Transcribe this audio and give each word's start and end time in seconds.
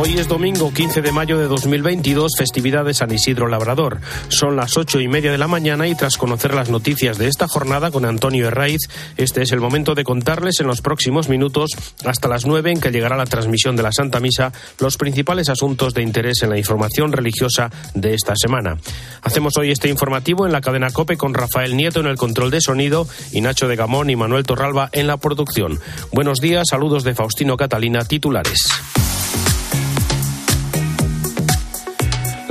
Hoy 0.00 0.16
es 0.16 0.28
domingo 0.28 0.72
15 0.72 1.02
de 1.02 1.10
mayo 1.10 1.38
de 1.38 1.48
2022, 1.48 2.34
festividad 2.38 2.84
de 2.84 2.94
San 2.94 3.12
Isidro 3.12 3.48
Labrador. 3.48 3.98
Son 4.28 4.54
las 4.54 4.76
ocho 4.76 5.00
y 5.00 5.08
media 5.08 5.32
de 5.32 5.38
la 5.38 5.48
mañana 5.48 5.88
y 5.88 5.96
tras 5.96 6.16
conocer 6.16 6.54
las 6.54 6.70
noticias 6.70 7.18
de 7.18 7.26
esta 7.26 7.48
jornada 7.48 7.90
con 7.90 8.04
Antonio 8.04 8.46
Herraiz, 8.46 8.82
este 9.16 9.42
es 9.42 9.50
el 9.50 9.58
momento 9.58 9.96
de 9.96 10.04
contarles 10.04 10.60
en 10.60 10.68
los 10.68 10.82
próximos 10.82 11.28
minutos, 11.28 11.72
hasta 12.04 12.28
las 12.28 12.46
nueve 12.46 12.70
en 12.70 12.80
que 12.80 12.92
llegará 12.92 13.16
la 13.16 13.26
transmisión 13.26 13.74
de 13.74 13.82
la 13.82 13.90
Santa 13.90 14.20
Misa, 14.20 14.52
los 14.78 14.96
principales 14.96 15.48
asuntos 15.48 15.94
de 15.94 16.04
interés 16.04 16.44
en 16.44 16.50
la 16.50 16.58
información 16.58 17.10
religiosa 17.10 17.68
de 17.94 18.14
esta 18.14 18.34
semana. 18.36 18.76
Hacemos 19.22 19.56
hoy 19.58 19.72
este 19.72 19.88
informativo 19.88 20.46
en 20.46 20.52
la 20.52 20.60
cadena 20.60 20.92
COPE 20.92 21.16
con 21.16 21.34
Rafael 21.34 21.76
Nieto 21.76 21.98
en 21.98 22.06
el 22.06 22.16
control 22.16 22.52
de 22.52 22.60
sonido 22.60 23.08
y 23.32 23.40
Nacho 23.40 23.66
de 23.66 23.74
Gamón 23.74 24.10
y 24.10 24.14
Manuel 24.14 24.44
Torralba 24.44 24.90
en 24.92 25.08
la 25.08 25.16
producción. 25.16 25.80
Buenos 26.12 26.38
días, 26.38 26.68
saludos 26.70 27.02
de 27.02 27.16
Faustino 27.16 27.56
Catalina, 27.56 28.04
titulares. 28.04 28.62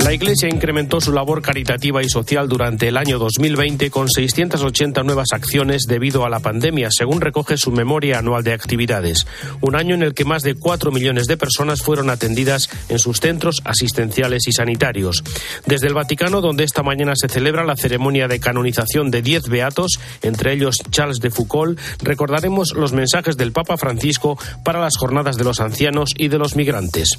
La 0.08 0.14
Iglesia 0.14 0.48
incrementó 0.48 1.02
su 1.02 1.12
labor 1.12 1.42
caritativa 1.42 2.02
y 2.02 2.08
social 2.08 2.48
durante 2.48 2.88
el 2.88 2.96
año 2.96 3.18
2020 3.18 3.90
con 3.90 4.08
680 4.08 5.02
nuevas 5.02 5.34
acciones 5.34 5.82
debido 5.86 6.24
a 6.24 6.30
la 6.30 6.40
pandemia, 6.40 6.88
según 6.90 7.20
recoge 7.20 7.58
su 7.58 7.72
memoria 7.72 8.18
anual 8.18 8.42
de 8.42 8.54
actividades. 8.54 9.26
Un 9.60 9.76
año 9.76 9.94
en 9.94 10.02
el 10.02 10.14
que 10.14 10.24
más 10.24 10.40
de 10.40 10.54
4 10.54 10.92
millones 10.92 11.26
de 11.26 11.36
personas 11.36 11.82
fueron 11.82 12.08
atendidas 12.08 12.70
en 12.88 12.98
sus 12.98 13.20
centros 13.20 13.60
asistenciales 13.66 14.48
y 14.48 14.52
sanitarios. 14.52 15.22
Desde 15.66 15.88
el 15.88 15.92
Vaticano, 15.92 16.40
donde 16.40 16.64
esta 16.64 16.82
mañana 16.82 17.12
se 17.14 17.28
celebra 17.28 17.66
la 17.66 17.76
ceremonia 17.76 18.28
de 18.28 18.40
canonización 18.40 19.10
de 19.10 19.20
10 19.20 19.50
beatos, 19.50 20.00
entre 20.22 20.54
ellos 20.54 20.76
Charles 20.90 21.18
de 21.18 21.30
Foucault, 21.30 21.78
recordaremos 22.02 22.72
los 22.72 22.94
mensajes 22.94 23.36
del 23.36 23.52
Papa 23.52 23.76
Francisco 23.76 24.38
para 24.64 24.80
las 24.80 24.96
jornadas 24.96 25.36
de 25.36 25.44
los 25.44 25.60
ancianos 25.60 26.14
y 26.16 26.28
de 26.28 26.38
los 26.38 26.56
migrantes. 26.56 27.18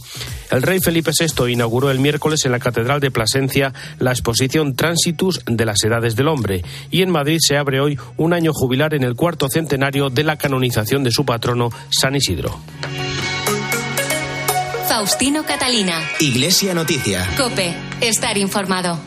El 0.49 0.63
rey 0.63 0.79
Felipe 0.79 1.11
VI 1.11 1.51
inauguró 1.51 1.91
el 1.91 1.99
miércoles 1.99 2.43
en 2.45 2.51
la 2.53 2.57
Catedral 2.57 2.78
Catedral 2.79 3.01
de 3.01 3.11
Plasencia 3.11 3.73
la 3.99 4.11
exposición 4.11 4.73
Transitus 4.73 5.41
de 5.45 5.65
las 5.65 5.83
Edades 5.83 6.15
del 6.15 6.29
Hombre 6.29 6.63
y 6.89 7.01
en 7.01 7.09
Madrid 7.09 7.39
se 7.41 7.57
abre 7.57 7.81
hoy 7.81 7.99
un 8.15 8.31
año 8.31 8.53
jubilar 8.53 8.93
en 8.93 9.03
el 9.03 9.15
cuarto 9.15 9.49
centenario 9.49 10.09
de 10.09 10.23
la 10.23 10.37
canonización 10.37 11.03
de 11.03 11.11
su 11.11 11.25
patrono 11.25 11.71
San 11.89 12.15
Isidro. 12.15 12.57
Faustino 14.87 15.43
Catalina. 15.43 15.99
Iglesia 16.21 16.73
Noticia. 16.73 17.27
Cope, 17.37 17.75
estar 17.99 18.37
informado. 18.37 18.97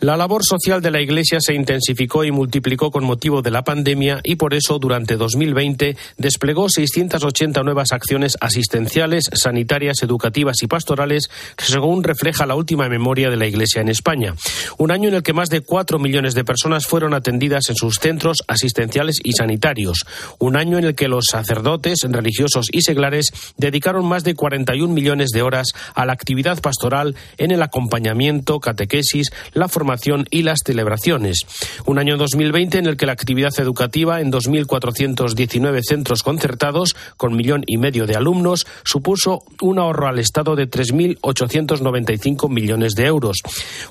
La 0.00 0.16
labor 0.16 0.44
social 0.44 0.80
de 0.80 0.92
la 0.92 1.00
Iglesia 1.00 1.40
se 1.40 1.54
intensificó 1.54 2.22
y 2.22 2.30
multiplicó 2.30 2.92
con 2.92 3.02
motivo 3.02 3.42
de 3.42 3.50
la 3.50 3.64
pandemia 3.64 4.20
y 4.22 4.36
por 4.36 4.54
eso 4.54 4.78
durante 4.78 5.16
2020 5.16 5.96
desplegó 6.16 6.68
680 6.68 7.64
nuevas 7.64 7.90
acciones 7.90 8.36
asistenciales, 8.40 9.24
sanitarias, 9.32 10.00
educativas 10.04 10.62
y 10.62 10.68
pastorales, 10.68 11.28
según 11.56 12.04
refleja 12.04 12.46
la 12.46 12.54
última 12.54 12.88
memoria 12.88 13.28
de 13.28 13.38
la 13.38 13.48
Iglesia 13.48 13.82
en 13.82 13.88
España. 13.88 14.36
Un 14.76 14.92
año 14.92 15.08
en 15.08 15.16
el 15.16 15.24
que 15.24 15.32
más 15.32 15.48
de 15.48 15.62
4 15.62 15.98
millones 15.98 16.34
de 16.34 16.44
personas 16.44 16.86
fueron 16.86 17.12
atendidas 17.12 17.68
en 17.68 17.74
sus 17.74 17.96
centros 17.96 18.44
asistenciales 18.46 19.18
y 19.24 19.32
sanitarios. 19.32 20.04
Un 20.38 20.54
año 20.54 20.78
en 20.78 20.84
el 20.84 20.94
que 20.94 21.08
los 21.08 21.24
sacerdotes, 21.28 22.06
religiosos 22.08 22.68
y 22.70 22.82
seglares 22.82 23.32
dedicaron 23.56 24.06
más 24.06 24.22
de 24.22 24.36
41 24.36 24.94
millones 24.94 25.30
de 25.30 25.42
horas 25.42 25.72
a 25.96 26.06
la 26.06 26.12
actividad 26.12 26.60
pastoral 26.60 27.16
en 27.36 27.50
el 27.50 27.62
acompañamiento, 27.62 28.60
catequesis, 28.60 29.32
la 29.54 29.66
formación 29.66 29.87
y 30.30 30.42
las 30.42 30.60
celebraciones. 30.64 31.46
Un 31.86 31.98
año 31.98 32.16
2020 32.16 32.78
en 32.78 32.86
el 32.86 32.96
que 32.96 33.06
la 33.06 33.12
actividad 33.12 33.58
educativa 33.58 34.20
en 34.20 34.30
2.419 34.30 35.82
centros 35.82 36.22
concertados, 36.22 36.94
con 37.16 37.34
millón 37.34 37.62
y 37.66 37.78
medio 37.78 38.06
de 38.06 38.16
alumnos, 38.16 38.66
supuso 38.84 39.42
un 39.62 39.78
ahorro 39.78 40.08
al 40.08 40.18
Estado 40.18 40.56
de 40.56 40.68
3.895 40.68 42.50
millones 42.50 42.92
de 42.94 43.06
euros. 43.06 43.38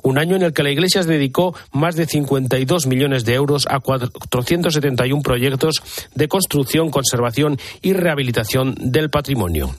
Un 0.03 0.19
año 0.19 0.35
en 0.35 0.43
el 0.43 0.53
que 0.53 0.63
la 0.63 0.71
Iglesia 0.71 1.03
dedicó 1.03 1.55
más 1.71 1.95
de 1.95 2.05
52 2.05 2.85
millones 2.85 3.25
de 3.25 3.33
euros 3.33 3.67
a 3.69 3.79
471 3.79 5.21
proyectos 5.23 5.81
de 6.13 6.27
construcción, 6.27 6.91
conservación 6.91 7.57
y 7.81 7.93
rehabilitación 7.93 8.75
del 8.79 9.09
patrimonio. 9.09 9.75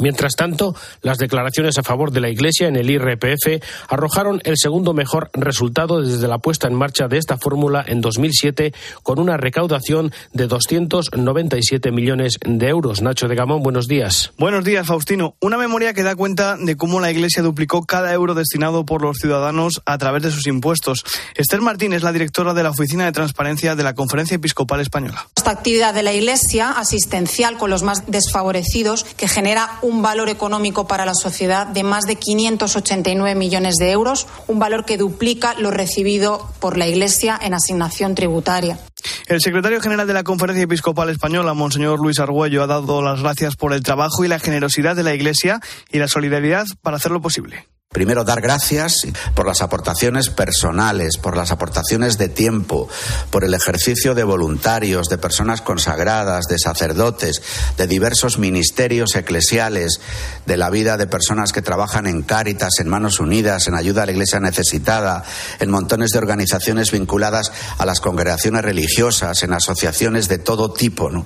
Mientras 0.00 0.36
tanto, 0.36 0.76
las 1.02 1.18
declaraciones 1.18 1.76
a 1.76 1.82
favor 1.82 2.12
de 2.12 2.20
la 2.20 2.28
Iglesia 2.28 2.68
en 2.68 2.76
el 2.76 2.88
IRPF 2.88 3.64
arrojaron 3.88 4.40
el 4.44 4.54
segundo 4.56 4.94
mejor 4.94 5.28
resultado 5.32 6.00
desde 6.00 6.28
la 6.28 6.38
puesta 6.38 6.68
en 6.68 6.74
marcha 6.74 7.08
de 7.08 7.18
esta 7.18 7.36
fórmula 7.36 7.84
en 7.84 8.00
2007, 8.00 8.72
con 9.02 9.18
una 9.18 9.36
recaudación 9.36 10.12
de 10.32 10.46
297 10.46 11.90
millones 11.90 12.38
de 12.44 12.68
euros. 12.68 13.02
Nacho 13.02 13.26
de 13.26 13.34
Gamón, 13.34 13.64
buenos 13.64 13.88
días. 13.88 14.30
Buenos 14.38 14.64
días, 14.64 14.86
Faustino. 14.86 15.34
Una 15.40 15.58
memoria 15.58 15.94
que 15.94 16.04
da 16.04 16.14
cuenta 16.14 16.56
de 16.56 16.76
cómo 16.76 17.00
la 17.00 17.10
Iglesia 17.10 17.42
duplicó 17.42 17.84
cada 17.84 18.12
euro 18.12 18.34
destinado 18.34 18.86
por 18.86 19.02
los 19.02 19.18
ciudadanos 19.18 19.82
a 19.84 19.98
través 19.98 20.22
de 20.22 20.30
sus 20.30 20.46
impuestos. 20.46 21.02
Esther 21.34 21.60
Martín 21.60 21.92
es 21.92 22.04
la 22.04 22.12
directora 22.12 22.54
de 22.54 22.62
la 22.62 22.70
Oficina 22.70 23.04
de 23.04 23.12
Transparencia 23.12 23.74
de 23.74 23.82
la 23.82 23.94
Conferencia 23.94 24.36
Episcopal 24.36 24.80
Española. 24.80 25.26
Esta 25.36 25.50
actividad 25.50 25.92
de 25.92 26.04
la 26.04 26.12
Iglesia 26.12 26.70
asistencial 26.70 27.58
con 27.58 27.70
los 27.70 27.82
más 27.82 28.04
desfavorecidos 28.06 29.02
que 29.16 29.26
genera 29.26 29.78
un 29.82 29.87
valor 30.02 30.28
económico 30.28 30.86
para 30.86 31.04
la 31.04 31.14
sociedad 31.14 31.66
de 31.66 31.82
más 31.82 32.04
de 32.04 32.16
589 32.16 33.34
millones 33.34 33.76
de 33.76 33.90
euros, 33.90 34.26
un 34.46 34.58
valor 34.58 34.84
que 34.84 34.96
duplica 34.96 35.54
lo 35.54 35.70
recibido 35.70 36.48
por 36.60 36.76
la 36.76 36.86
Iglesia 36.86 37.38
en 37.40 37.54
asignación 37.54 38.14
tributaria. 38.14 38.78
El 39.26 39.40
secretario 39.40 39.80
general 39.80 40.06
de 40.06 40.14
la 40.14 40.24
Conferencia 40.24 40.64
Episcopal 40.64 41.10
Española, 41.10 41.54
Monseñor 41.54 42.00
Luis 42.00 42.18
Argüello, 42.18 42.62
ha 42.62 42.66
dado 42.66 43.02
las 43.02 43.20
gracias 43.20 43.56
por 43.56 43.72
el 43.72 43.82
trabajo 43.82 44.24
y 44.24 44.28
la 44.28 44.38
generosidad 44.38 44.96
de 44.96 45.02
la 45.02 45.14
Iglesia 45.14 45.60
y 45.90 45.98
la 45.98 46.08
solidaridad 46.08 46.66
para 46.82 46.96
hacerlo 46.96 47.20
posible. 47.20 47.66
Primero, 47.90 48.22
dar 48.22 48.42
gracias 48.42 49.06
por 49.34 49.46
las 49.46 49.62
aportaciones 49.62 50.28
personales, 50.28 51.16
por 51.16 51.38
las 51.38 51.52
aportaciones 51.52 52.18
de 52.18 52.28
tiempo, 52.28 52.86
por 53.30 53.44
el 53.44 53.54
ejercicio 53.54 54.14
de 54.14 54.24
voluntarios, 54.24 55.08
de 55.08 55.16
personas 55.16 55.62
consagradas, 55.62 56.44
de 56.48 56.58
sacerdotes, 56.58 57.40
de 57.78 57.86
diversos 57.86 58.38
ministerios 58.38 59.16
eclesiales, 59.16 60.00
de 60.44 60.58
la 60.58 60.68
vida 60.68 60.98
de 60.98 61.06
personas 61.06 61.52
que 61.52 61.62
trabajan 61.62 62.06
en 62.06 62.20
Cáritas, 62.20 62.78
en 62.78 62.88
Manos 62.88 63.20
Unidas, 63.20 63.68
en 63.68 63.74
ayuda 63.74 64.02
a 64.02 64.06
la 64.06 64.12
Iglesia 64.12 64.38
necesitada, 64.38 65.24
en 65.58 65.70
montones 65.70 66.10
de 66.10 66.18
organizaciones 66.18 66.90
vinculadas 66.90 67.52
a 67.78 67.86
las 67.86 68.00
congregaciones 68.00 68.66
religiosas, 68.66 69.42
en 69.42 69.54
asociaciones 69.54 70.28
de 70.28 70.36
todo 70.36 70.74
tipo. 70.74 71.08
¿no? 71.08 71.24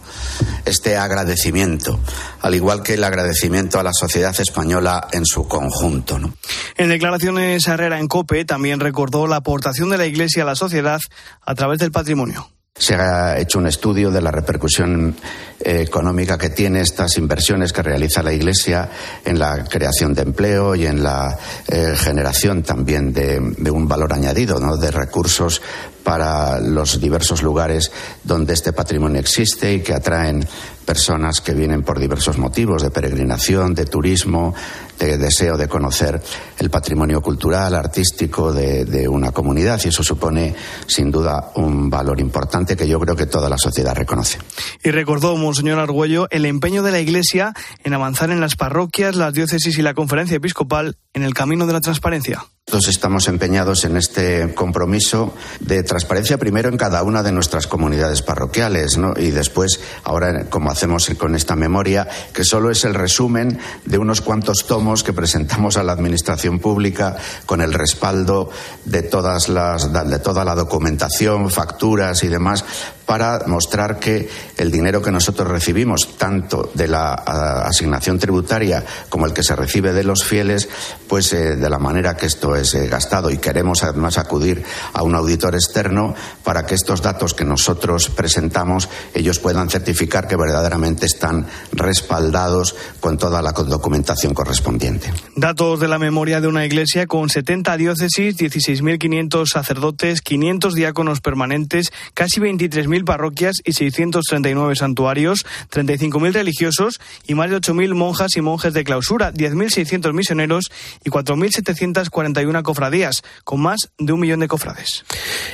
Este 0.64 0.96
agradecimiento, 0.96 1.98
al 2.40 2.54
igual 2.54 2.84
que 2.84 2.94
el 2.94 3.02
agradecimiento 3.02 3.80
a 3.80 3.82
la 3.82 3.92
sociedad 3.92 4.38
española 4.38 5.08
en 5.10 5.26
su 5.26 5.48
conjunto. 5.48 6.20
¿no? 6.20 6.34
En 6.76 6.88
declaraciones 6.88 7.66
Herrera 7.66 7.98
en 7.98 8.08
COPE 8.08 8.44
también 8.44 8.80
recordó 8.80 9.26
la 9.26 9.36
aportación 9.36 9.90
de 9.90 9.98
la 9.98 10.06
Iglesia 10.06 10.42
a 10.42 10.46
la 10.46 10.54
sociedad 10.54 11.00
a 11.42 11.54
través 11.54 11.78
del 11.78 11.92
patrimonio. 11.92 12.50
Se 12.74 12.94
ha 12.94 13.38
hecho 13.38 13.58
un 13.58 13.66
estudio 13.66 14.10
de 14.10 14.22
la 14.22 14.30
repercusión 14.30 15.14
eh, 15.60 15.82
económica 15.82 16.38
que 16.38 16.48
tiene 16.48 16.80
estas 16.80 17.18
inversiones 17.18 17.72
que 17.72 17.82
realiza 17.82 18.22
la 18.22 18.32
Iglesia 18.32 18.88
en 19.24 19.38
la 19.38 19.62
creación 19.64 20.14
de 20.14 20.22
empleo 20.22 20.74
y 20.74 20.86
en 20.86 21.02
la 21.02 21.38
eh, 21.68 21.94
generación 21.96 22.62
también 22.62 23.12
de, 23.12 23.38
de, 23.58 23.70
un 23.70 23.86
valor 23.86 24.14
añadido, 24.14 24.58
¿no? 24.58 24.78
de 24.78 24.90
recursos 24.90 25.60
para 26.02 26.60
los 26.60 27.00
diversos 27.00 27.42
lugares 27.42 27.90
donde 28.24 28.54
este 28.54 28.72
patrimonio 28.72 29.20
existe 29.20 29.72
y 29.72 29.80
que 29.80 29.94
atraen 29.94 30.46
personas 30.82 31.40
que 31.40 31.54
vienen 31.54 31.82
por 31.82 31.98
diversos 31.98 32.38
motivos 32.38 32.82
de 32.82 32.90
peregrinación, 32.90 33.74
de 33.74 33.86
turismo, 33.86 34.54
de 34.98 35.18
deseo 35.18 35.56
de 35.56 35.68
conocer 35.68 36.20
el 36.58 36.70
patrimonio 36.70 37.20
cultural, 37.20 37.74
artístico 37.74 38.52
de, 38.52 39.08
una 39.08 39.32
comunidad 39.32 39.80
y 39.84 39.88
eso 39.88 40.02
supone 40.02 40.54
sin 40.86 41.10
duda 41.10 41.50
un 41.56 41.90
valor 41.90 42.20
importante 42.20 42.76
que 42.76 42.86
yo 42.86 43.00
creo 43.00 43.16
que 43.16 43.26
toda 43.26 43.48
la 43.48 43.58
sociedad 43.58 43.94
reconoce. 43.94 44.38
Y 44.82 44.90
recordó 44.90 45.36
Monseñor 45.36 45.78
Argüello 45.78 46.28
el 46.30 46.46
empeño 46.46 46.82
de 46.82 46.92
la 46.92 47.00
Iglesia 47.00 47.52
en 47.84 47.94
avanzar 47.94 48.30
en 48.30 48.40
las 48.40 48.56
parroquias, 48.56 49.16
las 49.16 49.34
diócesis 49.34 49.78
y 49.78 49.82
la 49.82 49.94
conferencia 49.94 50.36
episcopal 50.36 50.96
en 51.14 51.22
el 51.22 51.34
camino 51.34 51.66
de 51.66 51.72
la 51.72 51.80
transparencia. 51.80 52.44
Todos 52.64 52.86
estamos 52.86 53.26
empeñados 53.26 53.84
en 53.84 53.96
este 53.96 54.54
compromiso 54.54 55.34
de 55.58 55.82
transparencia 55.82 56.38
primero 56.38 56.68
en 56.68 56.76
cada 56.76 57.02
una 57.02 57.24
de 57.24 57.32
nuestras 57.32 57.66
comunidades 57.66 58.22
parroquiales 58.22 58.96
y 59.16 59.30
después, 59.30 59.80
ahora 60.04 60.44
como 60.48 60.70
hacemos 60.70 61.10
con 61.18 61.34
esta 61.34 61.56
memoria, 61.56 62.08
que 62.32 62.44
solo 62.44 62.70
es 62.70 62.84
el 62.84 62.94
resumen 62.94 63.58
de 63.84 63.98
unos 63.98 64.20
cuantos 64.20 64.64
tomos 64.68 65.02
que 65.02 65.12
presentamos 65.12 65.76
a 65.76 65.82
la 65.82 65.92
Administración 65.92 66.60
Pública 66.60 67.16
con 67.46 67.62
el 67.62 67.74
respaldo 67.74 68.48
de, 68.84 69.02
todas 69.02 69.48
las, 69.48 69.92
de 69.92 70.18
toda 70.20 70.44
la 70.44 70.54
documentación, 70.54 71.50
facturas 71.50 72.22
y 72.22 72.28
demás 72.28 72.64
para 73.06 73.40
mostrar 73.46 73.98
que 73.98 74.28
el 74.56 74.70
dinero 74.70 75.02
que 75.02 75.10
nosotros 75.10 75.48
recibimos, 75.48 76.16
tanto 76.16 76.70
de 76.74 76.88
la 76.88 77.14
asignación 77.14 78.18
tributaria 78.18 78.84
como 79.08 79.26
el 79.26 79.32
que 79.32 79.42
se 79.42 79.56
recibe 79.56 79.92
de 79.92 80.04
los 80.04 80.24
fieles, 80.24 80.68
pues 81.08 81.32
eh, 81.32 81.56
de 81.56 81.70
la 81.70 81.78
manera 81.78 82.16
que 82.16 82.26
esto 82.26 82.56
es 82.56 82.74
eh, 82.74 82.88
gastado. 82.88 83.30
Y 83.30 83.38
queremos 83.38 83.82
además 83.82 84.18
acudir 84.18 84.62
a 84.92 85.02
un 85.02 85.14
auditor 85.14 85.54
externo 85.54 86.14
para 86.44 86.64
que 86.64 86.74
estos 86.74 87.02
datos 87.02 87.34
que 87.34 87.44
nosotros 87.44 88.08
presentamos 88.08 88.88
ellos 89.14 89.38
puedan 89.38 89.68
certificar 89.68 90.28
que 90.28 90.36
verdaderamente 90.36 91.06
están 91.06 91.46
respaldados 91.72 92.74
con 93.00 93.18
toda 93.18 93.42
la 93.42 93.52
documentación 93.52 94.34
correspondiente. 94.34 95.12
Datos 95.36 95.80
de 95.80 95.88
la 95.88 95.98
memoria 95.98 96.40
de 96.40 96.48
una 96.48 96.64
iglesia 96.64 97.06
con 97.06 97.28
70 97.28 97.76
diócesis, 97.76 98.36
16.500 98.36 99.46
sacerdotes, 99.46 100.20
500 100.20 100.74
diáconos 100.74 101.20
permanentes, 101.20 101.92
casi 102.14 102.40
23.000 102.40 102.91
parroquias 103.00 103.56
y 103.64 103.72
639 103.72 104.76
santuarios, 104.76 105.44
35.000 105.70 106.32
religiosos 106.32 107.00
y 107.26 107.34
más 107.34 107.50
de 107.50 107.56
8.000 107.56 107.94
monjas 107.94 108.36
y 108.36 108.40
monjes 108.40 108.74
de 108.74 108.84
clausura, 108.84 109.32
10.600 109.32 110.12
misioneros 110.12 110.70
y 111.04 111.10
4.741 111.10 112.62
cofradías, 112.62 113.22
con 113.44 113.60
más 113.60 113.90
de 113.98 114.12
un 114.12 114.20
millón 114.20 114.40
de 114.40 114.48
cofrades. 114.48 115.04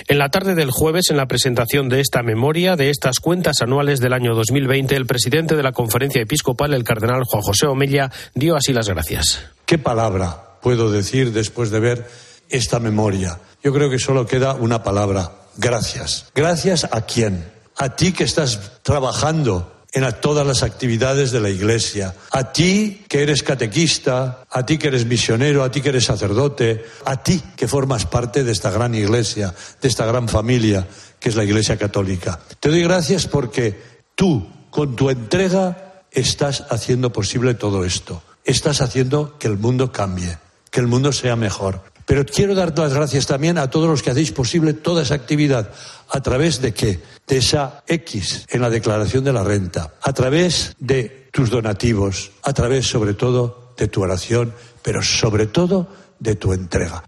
En 0.09 0.19
la 0.19 0.31
tarde 0.31 0.55
del 0.55 0.71
jueves, 0.71 1.11
en 1.11 1.17
la 1.17 1.27
presentación 1.27 1.89
de 1.89 2.01
esta 2.01 2.23
memoria, 2.23 2.77
de 2.77 2.91
estas 2.91 3.21
cuentas 3.21 3.63
anuales 3.63 4.01
del 4.01 4.13
año 4.13 4.35
2020, 4.35 4.97
el 4.97 5.07
presidente 5.07 5.57
de 5.57 5.63
la 5.63 5.73
conferencia 5.73 6.23
episcopal, 6.23 6.75
el 6.75 6.85
cardenal 6.85 7.25
Juan 7.25 7.43
José 7.43 7.67
Omella, 7.67 8.11
dio 8.35 8.57
así 8.57 8.73
las 8.73 8.89
gracias. 8.89 9.47
¿Qué 9.67 9.79
palabra 9.79 10.59
puedo 10.63 10.91
decir 10.91 11.33
después 11.33 11.71
de 11.71 11.81
ver 11.81 12.07
esta 12.49 12.81
memoria? 12.81 13.39
Yo 13.63 13.73
creo 13.73 13.91
que 13.91 13.99
solo 13.99 14.27
queda 14.27 14.55
una 14.55 14.83
palabra, 14.83 15.33
gracias. 15.59 16.27
Gracias 16.35 16.89
a 16.91 17.03
quién? 17.03 17.53
A 17.77 17.95
ti 17.95 18.13
que 18.13 18.25
estás 18.25 18.81
trabajando 18.83 19.75
en 19.93 20.05
todas 20.21 20.47
las 20.47 20.63
actividades 20.63 21.31
de 21.31 21.41
la 21.41 21.51
Iglesia. 21.51 22.15
A 22.31 22.53
ti 22.53 23.05
que 23.09 23.23
eres 23.23 23.43
catequista, 23.43 24.45
a 24.51 24.65
ti 24.65 24.79
que 24.79 24.89
eres 24.89 25.07
misionero, 25.07 25.65
a 25.65 25.71
ti 25.71 25.81
que 25.81 25.89
eres 25.91 26.05
sacerdote, 26.05 26.85
a 27.05 27.23
ti 27.23 27.43
que 27.57 27.69
formas 27.69 28.07
parte 28.07 28.45
de 28.45 28.53
esta 28.53 28.71
gran 28.71 28.95
Iglesia, 28.95 29.55
de 29.81 29.89
esta 29.89 30.07
gran 30.07 30.29
familia 30.29 30.87
que 31.19 31.29
es 31.29 31.37
la 31.37 31.45
Iglesia 31.45 31.77
Católica. 31.77 32.39
Te 32.61 32.69
doy 32.69 32.83
gracias 32.83 33.27
porque 33.27 33.81
tú, 34.15 34.47
con 34.71 34.95
tu 34.95 35.11
entrega, 35.11 36.05
estás 36.13 36.65
haciendo 36.71 37.13
posible 37.13 37.55
todo 37.55 37.85
esto. 37.85 38.23
Estás 38.45 38.81
haciendo 38.81 39.37
que 39.39 39.49
el 39.49 39.59
mundo 39.59 39.93
cambie, 39.93 40.39
que 40.71 40.81
el 40.81 40.87
mundo 40.87 41.13
sea 41.13 41.37
mejor. 41.37 41.83
Pero 42.09 42.25
quiero 42.25 42.55
dar 42.55 42.77
las 42.79 42.95
gracias 42.95 43.27
también 43.27 43.59
a 43.59 43.69
todos 43.69 43.87
los 43.87 44.03
que 44.03 44.11
hacéis 44.11 44.33
posible 44.33 44.73
toda 44.73 45.03
esa 45.03 45.15
actividad. 45.15 45.71
¿A 46.09 46.23
través 46.23 46.63
de 46.63 46.73
qué? 46.73 47.01
De 47.27 47.37
esa 47.37 47.85
X 47.87 48.47
en 48.49 48.63
la 48.63 48.71
declaración 48.71 49.25
de 49.25 49.35
la 49.35 49.45
renta. 49.45 49.93
A 50.01 50.15
través 50.15 50.75
de 50.79 51.29
tus 51.31 51.51
donativos. 51.51 52.31
A 52.43 52.55
través, 52.55 52.87
sobre 52.87 53.13
todo, 53.13 53.75
de 53.77 53.89
tu 53.89 54.01
oración. 54.03 54.55
Pero 54.83 55.03
sobre 55.03 55.49
todo, 55.49 55.87
de 56.19 56.35
tu 56.35 56.55
entrega. 56.55 57.05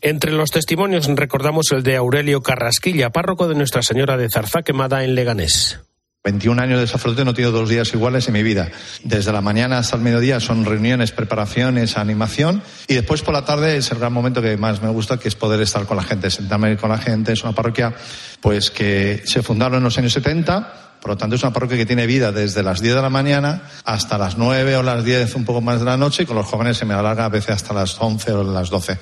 Entre 0.00 0.30
los 0.30 0.50
testimonios 0.52 1.08
recordamos 1.08 1.72
el 1.72 1.82
de 1.82 1.96
Aurelio 1.96 2.40
Carrasquilla, 2.40 3.10
párroco 3.10 3.48
de 3.48 3.56
Nuestra 3.56 3.82
Señora 3.82 4.16
de 4.16 4.28
Zarza 4.30 4.62
Quemada 4.62 5.02
en 5.02 5.16
Leganés. 5.16 5.80
21 6.22 6.60
años 6.60 6.80
de 6.80 6.86
sacerdote 6.86 7.24
no 7.24 7.30
he 7.30 7.34
tenido 7.34 7.50
dos 7.50 7.70
días 7.70 7.94
iguales 7.94 8.28
en 8.28 8.34
mi 8.34 8.42
vida. 8.42 8.70
Desde 9.04 9.32
la 9.32 9.40
mañana 9.40 9.78
hasta 9.78 9.96
el 9.96 10.02
mediodía 10.02 10.38
son 10.38 10.66
reuniones, 10.66 11.12
preparaciones, 11.12 11.96
animación 11.96 12.62
y 12.88 12.94
después 12.94 13.22
por 13.22 13.32
la 13.32 13.46
tarde 13.46 13.78
es 13.78 13.90
el 13.90 13.98
gran 13.98 14.12
momento 14.12 14.42
que 14.42 14.58
más 14.58 14.82
me 14.82 14.90
gusta, 14.90 15.18
que 15.18 15.28
es 15.28 15.34
poder 15.34 15.62
estar 15.62 15.86
con 15.86 15.96
la 15.96 16.02
gente, 16.02 16.30
sentarme 16.30 16.76
con 16.76 16.90
la 16.90 16.98
gente. 16.98 17.32
Es 17.32 17.42
una 17.42 17.52
parroquia 17.52 17.94
pues 18.42 18.70
que 18.70 19.22
se 19.24 19.42
fundaron 19.42 19.78
en 19.78 19.84
los 19.84 19.96
años 19.96 20.12
70 20.12 20.89
por 21.00 21.10
lo 21.10 21.16
tanto, 21.16 21.36
es 21.36 21.42
una 21.42 21.52
parroquia 21.52 21.78
que 21.78 21.86
tiene 21.86 22.06
vida 22.06 22.30
desde 22.30 22.62
las 22.62 22.80
10 22.80 22.96
de 22.96 23.02
la 23.02 23.08
mañana 23.08 23.62
hasta 23.84 24.18
las 24.18 24.36
9 24.36 24.76
o 24.76 24.82
las 24.82 25.02
10, 25.02 25.34
un 25.34 25.44
poco 25.46 25.62
más 25.62 25.78
de 25.78 25.86
la 25.86 25.96
noche, 25.96 26.24
y 26.24 26.26
con 26.26 26.36
los 26.36 26.46
jóvenes 26.46 26.76
se 26.76 26.84
me 26.84 26.92
alarga 26.92 27.24
a 27.24 27.28
veces 27.30 27.56
hasta 27.56 27.72
las 27.72 27.96
11 27.98 28.32
o 28.32 28.44
las 28.44 28.68
12. 28.68 28.98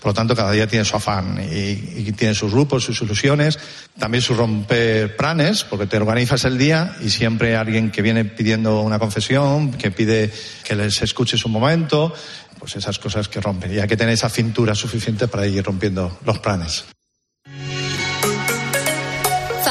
Por 0.00 0.10
lo 0.10 0.14
tanto, 0.14 0.34
cada 0.34 0.50
día 0.52 0.66
tiene 0.66 0.84
su 0.84 0.96
afán 0.96 1.38
y, 1.42 2.10
tiene 2.12 2.34
sus 2.34 2.52
grupos, 2.52 2.84
sus 2.84 3.02
ilusiones, 3.02 3.58
también 3.98 4.22
su 4.22 4.34
romper 4.34 5.14
planes, 5.16 5.64
porque 5.64 5.86
te 5.86 5.98
organizas 5.98 6.44
el 6.44 6.56
día 6.56 6.96
y 7.02 7.10
siempre 7.10 7.56
alguien 7.56 7.90
que 7.90 8.00
viene 8.00 8.24
pidiendo 8.24 8.80
una 8.80 8.98
confesión, 8.98 9.72
que 9.72 9.90
pide 9.90 10.32
que 10.64 10.74
les 10.74 11.02
escuches 11.02 11.44
un 11.44 11.52
momento, 11.52 12.14
pues 12.58 12.76
esas 12.76 12.98
cosas 12.98 13.28
que 13.28 13.40
rompen. 13.40 13.74
Y 13.74 13.78
hay 13.78 13.88
que 13.88 13.96
tener 13.96 14.14
esa 14.14 14.30
cintura 14.30 14.74
suficiente 14.74 15.28
para 15.28 15.46
ir 15.46 15.62
rompiendo 15.62 16.18
los 16.24 16.38
planes. 16.38 16.84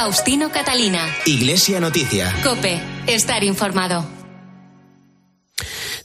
Faustino 0.02 0.50
Catalina. 0.50 0.98
Iglesia 1.26 1.78
Noticia. 1.78 2.34
Cope. 2.42 2.80
Estar 3.06 3.44
informado. 3.44 4.04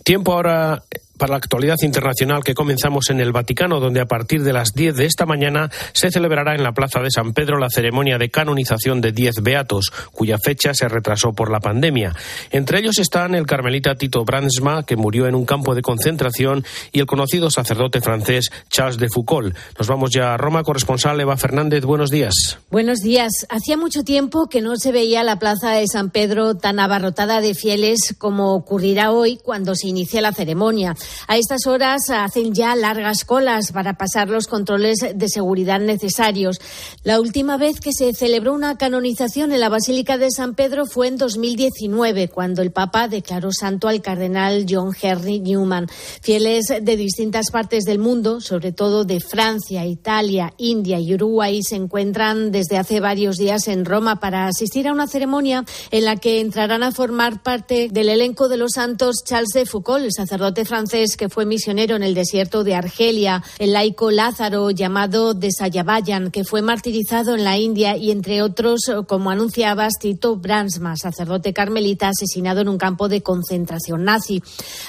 Tiempo 0.04 0.34
ahora 0.34 0.84
para 1.18 1.32
la 1.32 1.38
actualidad 1.38 1.78
internacional 1.82 2.44
que 2.44 2.54
comenzamos 2.54 3.10
en 3.10 3.20
el 3.20 3.32
Vaticano, 3.32 3.80
donde 3.80 4.02
a 4.02 4.06
partir 4.06 4.44
de 4.44 4.54
las 4.54 4.74
10 4.74 4.96
de 4.96 5.06
esta 5.06 5.26
mañana 5.26 5.70
se 5.94 6.12
celebrará 6.12 6.56
en 6.56 6.64
la 6.64 6.74
Plaza 6.74 7.02
de 7.02 7.12
San 7.12 7.34
Pedro 7.34 7.58
la 7.58 7.70
ceremonia 7.70 8.18
de 8.18 8.30
canonización 8.30 9.02
de 9.02 9.12
10 9.12 9.42
beatos, 9.42 9.92
cuya 10.12 10.38
fecha 10.38 10.74
se 10.74 10.88
retrasó 10.88 11.34
por 11.34 11.52
la 11.52 11.60
pandemia. 11.60 12.16
Entre 12.52 12.80
ellos 12.80 13.00
están 13.00 13.36
el 13.36 13.46
carmelita 13.46 13.96
Tito 13.96 14.24
Bransma, 14.24 14.84
que 14.84 14.96
murió 14.96 15.28
en 15.28 15.36
un 15.36 15.46
campo 15.46 15.76
de 15.76 15.82
concentración, 15.82 16.66
y 16.92 17.00
el 17.00 17.06
conocido 17.06 17.50
sacerdote 17.50 18.02
francés 18.02 18.50
Charles 18.70 18.98
de 18.98 19.10
Foucault. 19.10 19.56
Nos 19.78 19.88
vamos 19.88 20.12
ya 20.12 20.34
a 20.34 20.38
Roma, 20.38 20.64
corresponsal 20.64 21.20
Eva 21.20 21.38
Fernández. 21.38 21.84
Buenos 21.84 22.10
días. 22.10 22.60
Buenos 22.70 23.00
días. 23.00 23.32
Hacía 23.50 23.78
mucho 23.78 24.04
tiempo 24.04 24.48
que 24.48 24.62
no 24.62 24.76
se 24.76 24.92
veía 24.92 25.24
la 25.24 25.40
Plaza 25.40 25.72
de 25.72 25.88
San 25.88 26.10
Pedro 26.10 26.56
tan 26.56 26.80
abarrotada 26.80 27.42
de 27.42 27.54
fieles 27.54 28.16
como 28.18 28.54
ocurrirá 28.54 29.12
hoy 29.12 29.40
cuando 29.44 29.76
se 29.76 29.88
inicia 29.88 30.22
la 30.22 30.34
ceremonia. 30.34 30.96
A 31.28 31.38
estas 31.38 31.68
horas 31.68 32.10
hacen 32.10 32.54
ya 32.54 32.76
largas 32.76 33.26
colas 33.26 33.72
para 33.72 33.94
pasar 33.94 34.30
los 34.30 34.48
controles 34.48 35.00
de 35.14 35.30
seguridad 35.30 35.80
necesarios. 35.80 36.60
La 37.04 37.20
última 37.20 37.58
vez 37.58 37.80
que 37.80 37.92
se 37.94 38.14
celebró 38.14 38.54
una 38.54 38.78
canonización 38.78 39.52
en 39.52 39.60
la 39.60 39.70
Basílica 39.70 40.18
de 40.18 40.32
San 40.32 40.56
Pedro 40.56 40.86
fue 40.86 41.08
en 41.08 41.18
2019, 41.18 42.30
cuando 42.30 42.62
el 42.62 42.72
Papa 42.72 43.08
declaró 43.08 43.52
santo 43.52 43.88
al 43.88 44.02
cardenal 44.02 44.66
John 44.70 44.96
Henry 45.00 45.40
Newman. 45.40 45.88
Fieles 46.22 46.68
de 46.68 46.98
distintas 46.98 47.52
partes 47.52 47.84
del 47.84 48.00
mundo, 48.00 48.42
sobre 48.42 48.72
todo 48.72 49.06
de 49.06 49.20
Francia, 49.20 49.86
Italia, 49.86 50.54
India 50.58 51.00
y 51.00 51.14
Uruguay, 51.14 51.62
se 51.64 51.76
encuentran 51.76 52.52
desde 52.52 52.78
hace 52.78 53.00
varios 53.00 53.38
días 53.38 53.68
en 53.68 53.86
Roma 53.86 54.20
para 54.20 54.48
asistir 54.48 54.88
a 54.88 54.94
una 54.94 55.08
ceremonia 55.08 55.66
en 55.92 56.06
la 56.06 56.16
que 56.16 56.40
entrarán 56.40 56.84
a 56.84 56.92
formar 56.92 57.44
parte 57.44 57.90
del 57.92 58.10
elenco 58.10 58.48
de 58.50 58.58
los 58.58 58.74
santos 58.74 59.24
Charles 59.24 59.50
de 59.54 59.66
Foucault, 59.66 60.04
el 60.04 60.12
sacerdote 60.12 60.66
francés 60.66 60.97
que 61.18 61.30
fue 61.30 61.46
misionero 61.46 61.96
en 61.96 62.02
el 62.02 62.16
desierto 62.16 62.64
de 62.64 62.74
Argelia, 62.74 63.44
el 63.60 63.74
laico 63.74 64.10
Lázaro 64.10 64.72
llamado 64.72 65.36
de 65.36 65.52
Sayabayan, 65.52 66.32
que 66.32 66.44
fue 66.44 66.64
martirizado 66.64 67.36
en 67.36 67.44
la 67.44 67.58
India 67.58 67.96
y 67.96 68.10
entre 68.10 68.42
otros, 68.42 68.82
como 69.08 69.30
anunciaba 69.30 69.88
Tito 70.00 70.38
Bransma, 70.38 70.96
sacerdote 70.98 71.54
carmelita 71.54 72.10
asesinado 72.10 72.62
en 72.62 72.70
un 72.70 72.80
campo 72.80 73.10
de 73.10 73.22
concentración 73.22 74.06
nazi. 74.06 74.42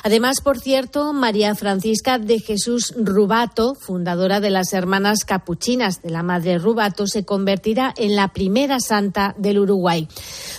Además, 0.03 0.41
por 0.43 0.59
cierto, 0.59 1.13
María 1.13 1.55
Francisca 1.55 2.19
de 2.19 2.39
Jesús 2.39 2.95
Rubato, 2.97 3.75
fundadora 3.75 4.41
de 4.41 4.51
las 4.51 4.73
Hermanas 4.73 5.25
Capuchinas 5.27 6.01
de 6.01 6.11
la 6.11 6.23
Madre 6.23 6.59
Rubato, 6.59 7.07
se 7.07 7.27
convertirá 7.27 7.93
en 7.99 8.17
la 8.17 8.29
primera 8.29 8.81
santa 8.81 9.35
del 9.37 9.59
Uruguay. 9.59 10.09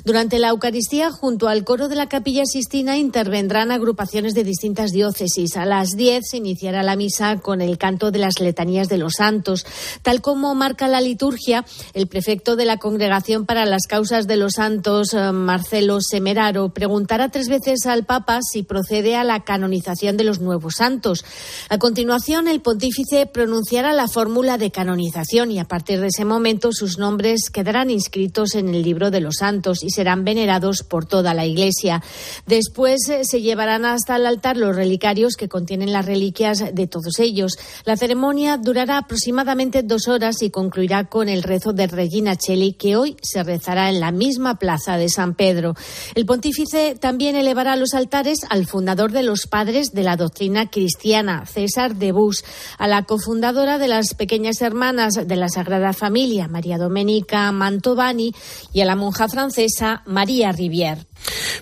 Durante 0.05 0.38
la 0.38 0.50
Eucaristía, 0.50 1.12
junto 1.12 1.47
al 1.47 1.63
coro 1.63 1.88
de 1.88 1.95
la 1.95 2.07
Capilla 2.07 2.45
Sistina, 2.45 2.97
intervendrán 2.97 3.71
agrupaciones 3.71 4.35
de 4.35 4.43
distintas 4.43 4.91
diócesis 4.91 5.38
a 5.55 5.65
las 5.65 5.91
10 5.96 6.25
se 6.29 6.38
iniciará 6.38 6.84
la 6.84 6.98
misa 6.98 7.38
con 7.38 7.62
el 7.62 7.77
canto 7.77 8.12
de 8.12 8.19
las 8.19 8.41
letanías 8.41 8.89
de 8.89 8.98
los 8.98 9.13
santos. 9.17 9.65
Tal 10.01 10.22
como 10.22 10.53
marca 10.53 10.88
la 10.88 11.00
liturgia, 11.00 11.65
el 11.93 12.08
prefecto 12.08 12.58
de 12.58 12.65
la 12.65 12.77
Congregación 12.77 13.46
para 13.46 13.65
las 13.65 13.88
Causas 13.88 14.27
de 14.27 14.36
los 14.36 14.53
Santos, 14.53 15.13
eh, 15.13 15.31
Marcelo 15.31 16.00
Semeraro, 16.01 16.69
preguntará 16.69 17.29
tres 17.29 17.48
veces 17.48 17.86
al 17.86 18.05
Papa 18.05 18.39
si 18.41 18.63
procede 18.63 19.15
a 19.15 19.24
la 19.24 19.43
canonización 19.46 20.17
de 20.17 20.25
los 20.25 20.41
nuevos 20.41 20.75
santos. 20.75 21.24
A 21.69 21.77
continuación, 21.77 22.48
el 22.50 22.62
pontífice 22.62 23.25
pronunciará 23.25 23.93
la 23.93 24.08
fórmula 24.08 24.58
de 24.58 24.72
canonización 24.72 25.51
y 25.51 25.60
a 25.60 25.65
partir 25.65 26.01
de 26.01 26.08
ese 26.08 26.25
momento 26.25 26.72
sus 26.74 26.98
nombres 26.98 27.50
quedarán 27.50 27.89
inscritos 27.89 28.55
en 28.55 28.69
el 28.69 28.81
libro 28.81 29.10
de 29.10 29.22
los 29.22 29.38
santos 29.38 29.84
y 29.84 29.89
serán 29.89 30.25
venerados 30.25 30.84
por 30.84 31.05
toda 31.05 31.34
la 31.34 31.46
Iglesia. 31.46 32.03
Después 32.46 33.08
eh, 33.08 33.22
se 33.24 33.41
llevarán 33.41 33.86
hasta 33.86 34.17
el 34.17 34.25
altar 34.25 34.58
los 34.58 34.75
relicarios 34.75 35.28
que 35.36 35.50
contienen 35.50 35.93
las 35.93 36.05
reliquias 36.05 36.63
de 36.74 36.88
todos 36.88 37.19
ellos. 37.19 37.57
La 37.86 37.98
ceremonia 37.98 38.57
durará 38.57 38.98
aproximadamente 38.98 39.83
dos 39.83 40.07
horas 40.07 40.41
y 40.41 40.50
concluirá 40.50 41.05
con 41.05 41.29
el 41.29 41.43
rezo 41.43 41.74
de 41.74 41.88
Regina 41.88 42.36
Cheli, 42.36 42.74
que 42.74 42.95
hoy 42.95 43.17
se 43.21 43.43
rezará 43.43 43.89
en 43.89 44.00
la 44.00 44.12
misma 44.12 44.59
plaza 44.59 44.98
de 44.98 45.09
San 45.09 45.33
Pedro. 45.36 45.75
El 46.15 46.25
pontífice 46.25 46.95
también 47.00 47.36
elevará 47.36 47.75
los 47.75 47.93
altares 47.93 48.39
al 48.50 48.65
fundador 48.65 49.12
de 49.12 49.24
los 49.24 49.48
padres 49.48 49.91
de 49.91 50.03
la 50.03 50.15
doctrina 50.15 50.69
cristiana, 50.69 51.45
César 51.45 51.95
de 51.95 52.12
Bus, 52.12 52.43
a 52.77 52.88
la 52.88 53.03
cofundadora 53.03 53.77
de 53.77 53.88
las 53.88 54.13
pequeñas 54.13 54.62
hermanas 54.62 55.13
de 55.25 55.36
la 55.36 55.50
Sagrada 55.50 55.93
Familia, 55.93 56.48
María 56.48 56.77
Domenica 56.77 57.51
Mantovani, 57.51 58.33
y 58.74 58.81
a 58.81 58.86
la 58.86 58.95
monja 58.95 59.27
francesa 59.27 60.03
María 60.05 60.51
Rivière. 60.51 61.05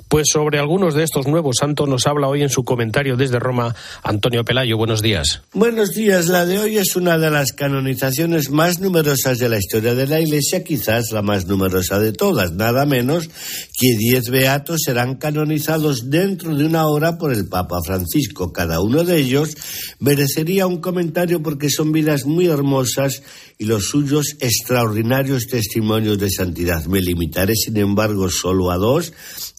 Pues 0.07 0.27
sobre 0.31 0.59
algunos 0.59 0.93
de 0.93 1.03
estos 1.03 1.27
nuevos 1.27 1.57
santos 1.59 1.89
nos 1.89 2.05
habla 2.07 2.27
hoy 2.27 2.43
en 2.43 2.49
su 2.49 2.63
comentario 2.63 3.17
desde 3.17 3.39
Roma 3.39 3.56
Antonio 4.03 4.43
Pelayo. 4.43 4.77
Buenos 4.77 5.01
días. 5.01 5.41
Buenos 5.53 5.93
días. 5.93 6.27
La 6.27 6.45
de 6.45 6.59
hoy 6.59 6.77
es 6.77 6.95
una 6.95 7.17
de 7.17 7.31
las 7.31 7.51
canonizaciones 7.53 8.49
más 8.49 8.79
numerosas 8.79 9.37
de 9.39 9.49
la 9.49 9.57
historia 9.57 9.95
de 9.95 10.07
la 10.07 10.19
Iglesia, 10.19 10.63
quizás 10.63 11.11
la 11.11 11.21
más 11.21 11.47
numerosa 11.47 11.99
de 11.99 12.13
todas. 12.13 12.53
Nada 12.53 12.85
menos 12.85 13.27
que 13.27 13.95
diez 13.97 14.29
beatos 14.29 14.81
serán 14.85 15.15
canonizados 15.15 16.09
dentro 16.09 16.55
de 16.55 16.65
una 16.65 16.87
hora 16.87 17.17
por 17.17 17.33
el 17.33 17.47
Papa 17.47 17.77
Francisco. 17.85 18.51
Cada 18.51 18.81
uno 18.81 19.03
de 19.03 19.17
ellos 19.17 19.55
merecería 19.99 20.67
un 20.67 20.81
comentario 20.81 21.41
porque 21.41 21.69
son 21.69 21.91
vidas 21.91 22.25
muy 22.25 22.47
hermosas 22.47 23.23
y 23.57 23.65
los 23.65 23.89
suyos 23.89 24.35
extraordinarios 24.39 25.47
testimonios 25.47 26.17
de 26.19 26.29
santidad. 26.29 26.85
Me 26.85 27.01
limitaré, 27.01 27.53
sin 27.55 27.77
embargo, 27.77 28.29
solo 28.29 28.71
a 28.71 28.77
dos 28.77 29.13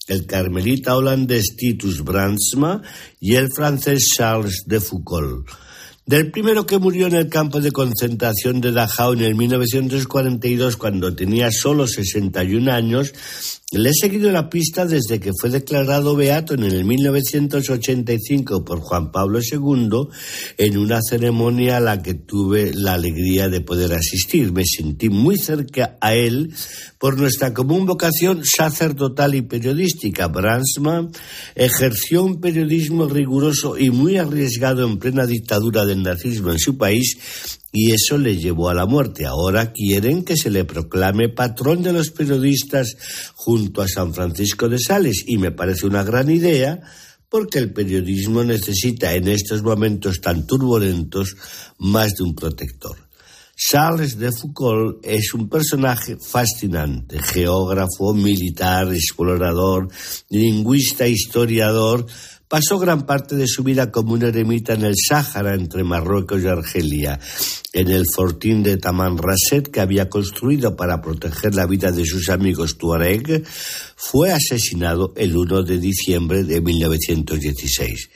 el 0.09 0.27
carmelita 0.27 0.97
holandés 0.97 1.55
Titus 1.57 2.03
Brandsma 2.03 2.83
y 3.21 3.37
el 3.37 3.49
francés 3.53 4.09
Charles 4.17 4.65
de 4.67 4.81
Foucault. 4.81 5.49
Del 6.09 6.31
primero 6.31 6.65
que 6.65 6.79
murió 6.79 7.07
en 7.07 7.15
el 7.15 7.29
campo 7.29 7.61
de 7.61 7.71
concentración 7.71 8.63
de 8.63 8.73
Dachau 8.73 9.13
en 9.13 9.21
el 9.21 9.35
1942 9.35 10.79
cuando 10.79 11.15
tenía 11.15 11.51
solo 11.53 11.87
61 11.87 12.73
años, 12.73 13.13
le 13.71 13.91
he 13.91 13.93
seguido 13.93 14.33
la 14.33 14.49
pista 14.49 14.87
desde 14.87 15.21
que 15.21 15.33
fue 15.39 15.51
declarado 15.51 16.17
beato 16.17 16.55
en 16.55 16.63
el 16.63 16.87
1985 16.87 18.65
por 18.65 18.81
Juan 18.81 19.13
Pablo 19.13 19.41
II 19.41 20.09
en 20.57 20.79
una 20.79 21.01
ceremonia 21.03 21.77
a 21.77 21.81
la 21.81 22.01
que 22.01 22.15
tuve 22.15 22.73
la 22.73 22.95
alegría 22.95 23.51
de 23.51 23.61
poder 23.61 23.93
asistir. 23.93 24.53
Me 24.53 24.65
sentí 24.65 25.11
muy 25.11 25.37
cerca 25.37 25.99
a 26.01 26.15
él 26.15 26.55
por 26.97 27.19
nuestra 27.19 27.53
común 27.53 27.85
vocación 27.85 28.41
sacerdotal 28.43 29.35
y 29.35 29.43
periodística. 29.43 30.29
Bransman 30.29 31.11
ejerció 31.55 32.25
un 32.25 32.41
periodismo 32.41 33.07
riguroso 33.07 33.77
y 33.77 33.91
muy 33.91 34.17
arriesgado 34.17 34.87
en 34.87 34.99
plena 34.99 35.27
dictadura 35.27 35.85
del 35.85 36.03
nazismo 36.03 36.53
en 36.53 36.59
su 36.59 36.79
país 36.79 37.59
y 37.73 37.93
eso 37.93 38.19
le 38.19 38.37
llevó 38.37 38.69
a 38.69 38.75
la 38.75 38.87
muerte. 38.87 39.27
Ahora 39.27 39.73
quieren 39.73 40.25
que 40.25 40.37
se 40.37 40.51
le 40.51 40.65
proclame 40.65 41.29
patrón 41.29 41.83
de 41.83 41.93
los 41.93 42.11
periodistas 42.11 42.97
junto 43.35 43.83
a 43.83 43.89
San 43.89 44.15
Francisco 44.15 44.69
de 44.69 44.79
Sales 44.79 45.25
y 45.27 45.39
me 45.39 45.53
parece 45.53 45.87
una 45.87 46.03
gran 46.03 46.31
idea 46.31 46.81
porque 47.29 47.59
el 47.59 47.73
periodismo 47.73 48.43
necesita 48.43 49.15
en 49.15 49.29
estos 49.29 49.63
momentos 49.63 50.21
tan 50.21 50.47
turbulentos 50.47 51.37
más 51.79 52.15
de 52.15 52.25
un 52.25 52.35
protector. 52.35 53.09
Charles 53.61 54.17
de 54.17 54.31
Foucault 54.31 55.05
es 55.05 55.35
un 55.35 55.49
personaje 55.49 56.17
fascinante, 56.17 57.21
geógrafo, 57.21 58.15
militar, 58.15 58.95
explorador, 58.95 59.89
lingüista, 60.31 61.09
historiador, 61.09 62.07
pasó 62.49 62.79
gran 62.79 63.05
parte 63.07 63.37
de 63.37 63.47
su 63.47 63.63
vida 63.63 63.91
como 63.93 64.15
un 64.15 64.23
eremita 64.23 64.73
en 64.73 64.85
el 64.85 64.95
Sáhara 64.97 65.55
entre 65.55 65.85
Marruecos 65.85 66.43
y 66.43 66.47
Argelia, 66.47 67.21
en 67.73 67.89
el 67.89 68.05
fortín 68.13 68.63
de 68.63 68.79
Taman 68.79 69.19
Raset 69.19 69.71
que 69.71 69.81
había 69.81 70.09
construido 70.09 70.75
para 70.75 71.01
proteger 71.01 71.55
la 71.55 71.67
vida 71.67 71.93
de 71.93 72.05
sus 72.05 72.31
amigos 72.31 72.79
Tuareg, 72.79 73.45
fue 73.97 74.33
asesinado 74.33 75.13
el 75.17 75.37
1 75.37 75.63
de 75.63 75.79
diciembre 75.79 76.45
de 76.45 76.61
1916. 76.61 78.11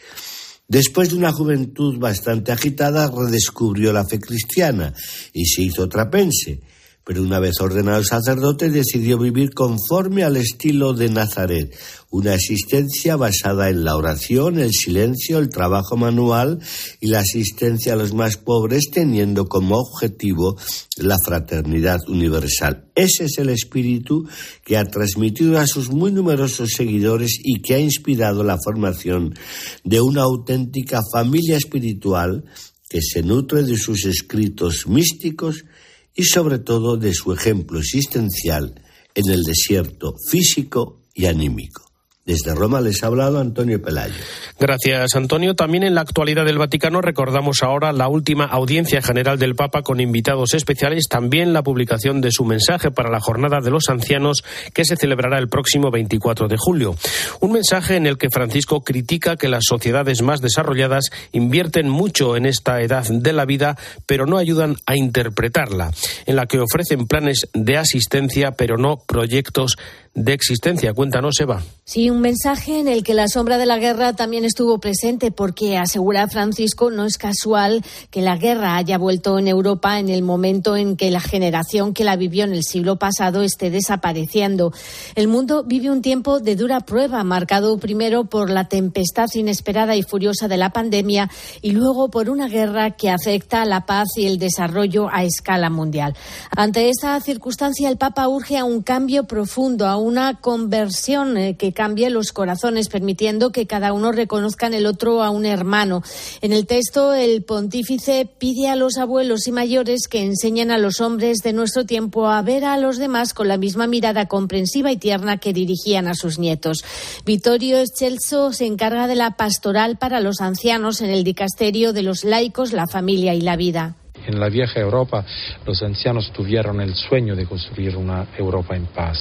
Después 0.66 1.10
de 1.10 1.16
una 1.16 1.32
juventud 1.32 1.98
bastante 1.98 2.50
agitada, 2.50 3.10
redescubrió 3.10 3.92
la 3.92 4.06
fe 4.06 4.18
cristiana 4.18 4.94
y 5.34 5.44
se 5.44 5.62
hizo 5.62 5.88
trapense 5.88 6.60
pero 7.04 7.22
una 7.22 7.40
vez 7.40 7.60
ordenado 7.60 8.02
sacerdote 8.04 8.70
decidió 8.70 9.18
vivir 9.18 9.54
conforme 9.54 10.22
al 10.22 10.36
estilo 10.36 10.92
de 10.92 11.08
Nazaret, 11.08 11.76
una 12.10 12.34
existencia 12.34 13.16
basada 13.16 13.70
en 13.70 13.84
la 13.84 13.96
oración, 13.96 14.58
el 14.58 14.72
silencio, 14.72 15.38
el 15.38 15.48
trabajo 15.48 15.96
manual 15.96 16.60
y 17.00 17.08
la 17.08 17.20
asistencia 17.20 17.94
a 17.94 17.96
los 17.96 18.12
más 18.14 18.36
pobres, 18.36 18.90
teniendo 18.92 19.46
como 19.46 19.78
objetivo 19.78 20.56
la 20.96 21.16
fraternidad 21.24 22.00
universal. 22.08 22.84
Ese 22.94 23.24
es 23.24 23.38
el 23.38 23.48
espíritu 23.48 24.28
que 24.64 24.76
ha 24.76 24.84
transmitido 24.84 25.58
a 25.58 25.66
sus 25.66 25.90
muy 25.90 26.12
numerosos 26.12 26.70
seguidores 26.76 27.38
y 27.42 27.62
que 27.62 27.74
ha 27.74 27.80
inspirado 27.80 28.44
la 28.44 28.58
formación 28.62 29.34
de 29.82 30.00
una 30.00 30.22
auténtica 30.22 31.00
familia 31.12 31.56
espiritual 31.56 32.44
que 32.88 33.00
se 33.00 33.22
nutre 33.22 33.62
de 33.62 33.78
sus 33.78 34.04
escritos 34.04 34.86
místicos 34.86 35.64
y 36.14 36.24
sobre 36.24 36.58
todo 36.58 36.96
de 36.96 37.12
su 37.14 37.32
ejemplo 37.32 37.78
existencial 37.78 38.74
en 39.14 39.30
el 39.30 39.42
desierto 39.42 40.14
físico 40.28 41.02
y 41.14 41.26
anímico. 41.26 41.91
Desde 42.24 42.54
Roma 42.54 42.80
les 42.80 43.02
ha 43.02 43.08
hablado 43.08 43.40
Antonio 43.40 43.82
Pelayo. 43.82 44.14
Gracias, 44.60 45.16
Antonio. 45.16 45.56
También 45.56 45.82
en 45.82 45.96
la 45.96 46.02
actualidad 46.02 46.44
del 46.44 46.56
Vaticano 46.56 47.00
recordamos 47.00 47.64
ahora 47.64 47.92
la 47.92 48.06
última 48.06 48.44
audiencia 48.44 49.02
general 49.02 49.40
del 49.40 49.56
Papa 49.56 49.82
con 49.82 49.98
invitados 49.98 50.54
especiales, 50.54 51.08
también 51.08 51.52
la 51.52 51.64
publicación 51.64 52.20
de 52.20 52.30
su 52.30 52.44
mensaje 52.44 52.92
para 52.92 53.10
la 53.10 53.18
Jornada 53.18 53.58
de 53.60 53.72
los 53.72 53.88
Ancianos 53.88 54.44
que 54.72 54.84
se 54.84 54.94
celebrará 54.94 55.38
el 55.38 55.48
próximo 55.48 55.90
24 55.90 56.46
de 56.46 56.56
julio. 56.56 56.94
Un 57.40 57.50
mensaje 57.50 57.96
en 57.96 58.06
el 58.06 58.18
que 58.18 58.30
Francisco 58.30 58.84
critica 58.84 59.36
que 59.36 59.48
las 59.48 59.64
sociedades 59.66 60.22
más 60.22 60.40
desarrolladas 60.40 61.10
invierten 61.32 61.88
mucho 61.88 62.36
en 62.36 62.46
esta 62.46 62.82
edad 62.82 63.04
de 63.04 63.32
la 63.32 63.46
vida, 63.46 63.76
pero 64.06 64.26
no 64.26 64.38
ayudan 64.38 64.76
a 64.86 64.96
interpretarla, 64.96 65.90
en 66.26 66.36
la 66.36 66.46
que 66.46 66.60
ofrecen 66.60 67.08
planes 67.08 67.48
de 67.52 67.78
asistencia, 67.78 68.52
pero 68.52 68.78
no 68.78 68.98
proyectos 68.98 69.76
de 70.14 70.34
existencia. 70.34 70.92
Cuéntanos, 70.92 71.40
Eva. 71.40 71.62
Sí, 71.84 72.10
un 72.10 72.20
mensaje 72.20 72.78
en 72.78 72.86
el 72.86 73.02
que 73.02 73.14
la 73.14 73.28
sombra 73.28 73.58
de 73.58 73.66
la 73.66 73.78
guerra 73.78 74.12
también 74.12 74.44
estuvo 74.44 74.78
presente, 74.78 75.30
porque 75.30 75.78
asegura 75.78 76.28
Francisco 76.28 76.90
no 76.90 77.06
es 77.06 77.16
casual 77.18 77.82
que 78.10 78.20
la 78.20 78.36
guerra 78.36 78.76
haya 78.76 78.98
vuelto 78.98 79.38
en 79.38 79.48
Europa 79.48 79.98
en 79.98 80.08
el 80.08 80.22
momento 80.22 80.76
en 80.76 80.96
que 80.96 81.10
la 81.10 81.20
generación 81.20 81.94
que 81.94 82.04
la 82.04 82.16
vivió 82.16 82.44
en 82.44 82.52
el 82.52 82.62
siglo 82.62 82.96
pasado 82.96 83.42
esté 83.42 83.70
desapareciendo. 83.70 84.72
El 85.14 85.28
mundo 85.28 85.64
vive 85.64 85.90
un 85.90 86.02
tiempo 86.02 86.40
de 86.40 86.56
dura 86.56 86.80
prueba, 86.80 87.24
marcado 87.24 87.78
primero 87.78 88.24
por 88.24 88.50
la 88.50 88.68
tempestad 88.68 89.26
inesperada 89.34 89.96
y 89.96 90.02
furiosa 90.02 90.46
de 90.46 90.56
la 90.56 90.70
pandemia 90.70 91.30
y 91.62 91.72
luego 91.72 92.10
por 92.10 92.28
una 92.28 92.48
guerra 92.48 92.92
que 92.92 93.10
afecta 93.10 93.62
a 93.62 93.66
la 93.66 93.86
paz 93.86 94.08
y 94.16 94.26
el 94.26 94.38
desarrollo 94.38 95.08
a 95.10 95.24
escala 95.24 95.70
mundial. 95.70 96.14
Ante 96.54 96.90
esta 96.90 97.18
circunstancia, 97.20 97.88
el 97.88 97.96
Papa 97.96 98.28
urge 98.28 98.58
a 98.58 98.64
un 98.64 98.82
cambio 98.82 99.24
profundo, 99.24 99.86
a 99.86 100.01
una 100.02 100.40
conversión 100.40 101.36
eh, 101.36 101.56
que 101.56 101.72
cambie 101.72 102.10
los 102.10 102.32
corazones, 102.32 102.88
permitiendo 102.88 103.52
que 103.52 103.66
cada 103.66 103.92
uno 103.92 104.12
reconozca 104.12 104.66
en 104.66 104.74
el 104.74 104.86
otro 104.86 105.22
a 105.22 105.30
un 105.30 105.46
hermano. 105.46 106.02
En 106.40 106.52
el 106.52 106.66
texto, 106.66 107.14
el 107.14 107.42
pontífice 107.42 108.28
pide 108.38 108.68
a 108.68 108.76
los 108.76 108.98
abuelos 108.98 109.46
y 109.46 109.52
mayores 109.52 110.08
que 110.08 110.22
enseñen 110.22 110.70
a 110.70 110.78
los 110.78 111.00
hombres 111.00 111.38
de 111.38 111.52
nuestro 111.52 111.86
tiempo 111.86 112.28
a 112.28 112.42
ver 112.42 112.64
a 112.64 112.76
los 112.76 112.98
demás 112.98 113.32
con 113.34 113.48
la 113.48 113.56
misma 113.56 113.86
mirada 113.86 114.26
comprensiva 114.26 114.92
y 114.92 114.96
tierna 114.96 115.38
que 115.38 115.52
dirigían 115.52 116.08
a 116.08 116.14
sus 116.14 116.38
nietos. 116.38 116.84
Vittorio 117.24 117.78
Schelzo 117.86 118.52
se 118.52 118.66
encarga 118.66 119.06
de 119.06 119.14
la 119.14 119.36
pastoral 119.36 119.96
para 119.96 120.20
los 120.20 120.40
ancianos 120.40 121.00
en 121.00 121.10
el 121.10 121.24
dicasterio 121.24 121.92
de 121.92 122.02
los 122.02 122.24
laicos, 122.24 122.72
la 122.72 122.86
familia 122.86 123.34
y 123.34 123.40
la 123.40 123.56
vida. 123.56 123.96
En 124.26 124.38
la 124.38 124.48
vieja 124.48 124.80
Europa 124.80 125.24
los 125.66 125.82
ancianos 125.82 126.32
tuvieron 126.32 126.80
el 126.80 126.94
sueño 126.94 127.34
de 127.34 127.46
construir 127.46 127.96
una 127.96 128.26
Europa 128.38 128.76
en 128.76 128.86
paz 128.86 129.18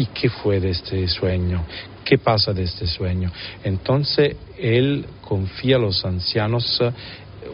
¿Y 0.00 0.06
qué 0.06 0.30
fue 0.30 0.60
de 0.60 0.70
este 0.70 1.06
sueño? 1.08 1.62
¿Qué 2.06 2.16
pasa 2.16 2.54
de 2.54 2.62
este 2.62 2.86
sueño? 2.86 3.30
Entonces 3.62 4.34
él 4.58 5.04
confía 5.20 5.76
a 5.76 5.78
los 5.78 6.06
ancianos 6.06 6.80
eh, 6.80 6.90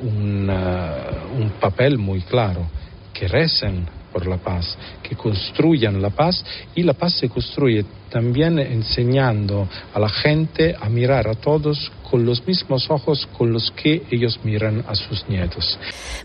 un, 0.00 0.49
un 0.49 1.50
papel 1.59 1.99
muy 1.99 2.21
claro, 2.21 2.65
que 3.12 3.26
recen 3.26 3.85
por 4.17 4.27
la 4.27 4.39
paz, 4.39 4.65
que 5.03 5.15
construyan 5.15 6.01
la 6.01 6.09
paz 6.09 6.43
y 6.75 6.83
la 6.85 6.95
paz 6.95 7.19
se 7.21 7.29
construye 7.29 7.85
también 8.11 8.59
enseñando 8.59 9.69
a 9.93 10.01
la 10.01 10.09
gente 10.09 10.75
a 10.81 10.89
mirar 10.89 11.29
a 11.29 11.35
todos 11.35 11.93
con 12.11 12.25
los 12.25 12.47
mismos 12.47 12.89
ojos 12.89 13.29
con 13.37 13.53
los 13.53 13.71
que 13.73 14.07
ellos 14.11 14.41
miran 14.43 14.83
a 14.89 14.95
sus 14.95 15.29
nietos. 15.29 15.79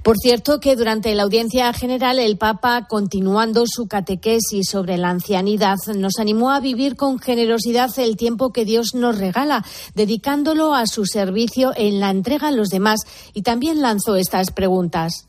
Por 0.04 0.16
cierto, 0.16 0.62
que 0.62 0.78
durante 0.78 1.14
la 1.16 1.24
audiencia 1.24 1.74
general 1.74 2.20
el 2.20 2.38
Papa, 2.38 2.88
continuando 2.88 3.66
su 3.68 3.90
catequesis 3.90 4.70
sobre 4.72 4.98
la 4.98 5.10
ancianidad, 5.10 5.76
nos 5.94 6.18
animó 6.18 6.52
a 6.52 6.62
vivir 6.62 6.96
con 6.96 7.20
generosidad 7.20 7.90
el 7.98 8.16
tiempo 8.16 8.54
que 8.54 8.64
Dios 8.64 8.96
nos 8.96 9.18
regala, 9.18 9.66
dedicándolo 9.96 10.76
a 10.76 10.88
su 10.88 11.06
servicio 11.06 11.74
en 11.76 12.00
la 12.00 12.10
entrega 12.10 12.48
a 12.48 12.52
los 12.52 12.70
demás 12.70 13.02
y 13.34 13.42
también 13.42 13.82
lanzó 13.82 14.16
estas 14.16 14.52
preguntas. 14.52 15.28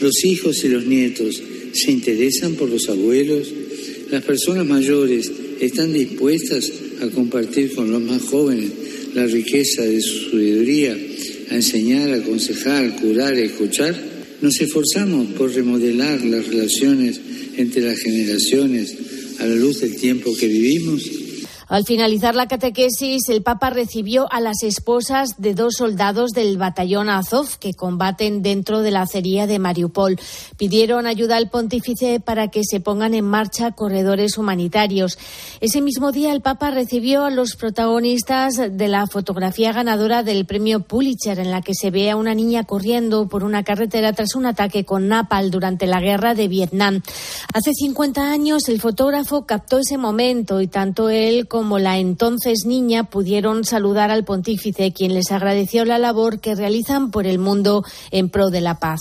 Los 0.00 0.24
hijos 0.24 0.64
y 0.64 0.68
los 0.68 0.86
nietos 0.86 1.42
se 1.74 1.92
interesan 1.92 2.54
por 2.54 2.68
los 2.68 2.88
abuelos. 2.88 3.48
Las 4.10 4.24
personas 4.24 4.66
mayores 4.66 5.30
están 5.60 5.92
dispuestas 5.92 6.70
a 7.00 7.08
compartir 7.08 7.74
con 7.74 7.90
los 7.90 8.02
más 8.02 8.22
jóvenes 8.22 8.70
la 9.14 9.26
riqueza 9.26 9.82
de 9.82 10.00
su 10.00 10.30
sabiduría, 10.30 10.96
a 11.50 11.54
enseñar, 11.54 12.12
aconsejar, 12.12 12.96
curar, 12.96 13.34
escuchar. 13.34 13.94
Nos 14.40 14.60
esforzamos 14.60 15.28
por 15.34 15.52
remodelar 15.54 16.24
las 16.24 16.46
relaciones 16.46 17.20
entre 17.56 17.82
las 17.82 17.98
generaciones 17.98 18.94
a 19.38 19.46
la 19.46 19.54
luz 19.54 19.80
del 19.80 19.96
tiempo 19.96 20.34
que 20.34 20.48
vivimos. 20.48 21.02
Al 21.72 21.86
finalizar 21.86 22.34
la 22.34 22.48
catequesis, 22.48 23.30
el 23.30 23.42
Papa 23.42 23.70
recibió 23.70 24.30
a 24.30 24.42
las 24.42 24.62
esposas 24.62 25.36
de 25.38 25.54
dos 25.54 25.76
soldados 25.78 26.32
del 26.32 26.58
batallón 26.58 27.08
Azov 27.08 27.56
que 27.58 27.72
combaten 27.72 28.42
dentro 28.42 28.80
de 28.82 28.90
la 28.90 29.00
acería 29.00 29.46
de 29.46 29.58
Mariupol. 29.58 30.20
Pidieron 30.58 31.06
ayuda 31.06 31.38
al 31.38 31.48
pontífice 31.48 32.20
para 32.20 32.48
que 32.48 32.60
se 32.62 32.80
pongan 32.80 33.14
en 33.14 33.24
marcha 33.24 33.70
corredores 33.70 34.36
humanitarios. 34.36 35.16
Ese 35.62 35.80
mismo 35.80 36.12
día, 36.12 36.34
el 36.34 36.42
Papa 36.42 36.70
recibió 36.70 37.24
a 37.24 37.30
los 37.30 37.56
protagonistas 37.56 38.56
de 38.70 38.88
la 38.88 39.06
fotografía 39.06 39.72
ganadora 39.72 40.22
del 40.22 40.44
premio 40.44 40.80
Pulitzer, 40.80 41.38
en 41.38 41.50
la 41.50 41.62
que 41.62 41.72
se 41.74 41.90
ve 41.90 42.10
a 42.10 42.16
una 42.16 42.34
niña 42.34 42.64
corriendo 42.64 43.28
por 43.28 43.44
una 43.44 43.62
carretera 43.62 44.12
tras 44.12 44.34
un 44.34 44.44
ataque 44.44 44.84
con 44.84 45.08
napal 45.08 45.50
durante 45.50 45.86
la 45.86 46.00
guerra 46.02 46.34
de 46.34 46.48
Vietnam. 46.48 47.00
Hace 47.54 47.72
50 47.72 48.30
años, 48.30 48.68
el 48.68 48.78
fotógrafo 48.78 49.46
captó 49.46 49.78
ese 49.78 49.96
momento 49.96 50.60
y 50.60 50.66
tanto 50.66 51.08
él 51.08 51.48
como 51.48 51.61
como 51.62 51.78
la 51.78 51.98
entonces 51.98 52.64
niña 52.66 53.04
pudieron 53.04 53.64
saludar 53.64 54.10
al 54.10 54.24
pontífice, 54.24 54.92
quien 54.92 55.14
les 55.14 55.30
agradeció 55.30 55.84
la 55.84 55.96
labor 55.96 56.40
que 56.40 56.56
realizan 56.56 57.12
por 57.12 57.24
el 57.24 57.38
mundo 57.38 57.84
en 58.10 58.30
pro 58.30 58.50
de 58.50 58.60
la 58.60 58.80
paz. 58.80 59.00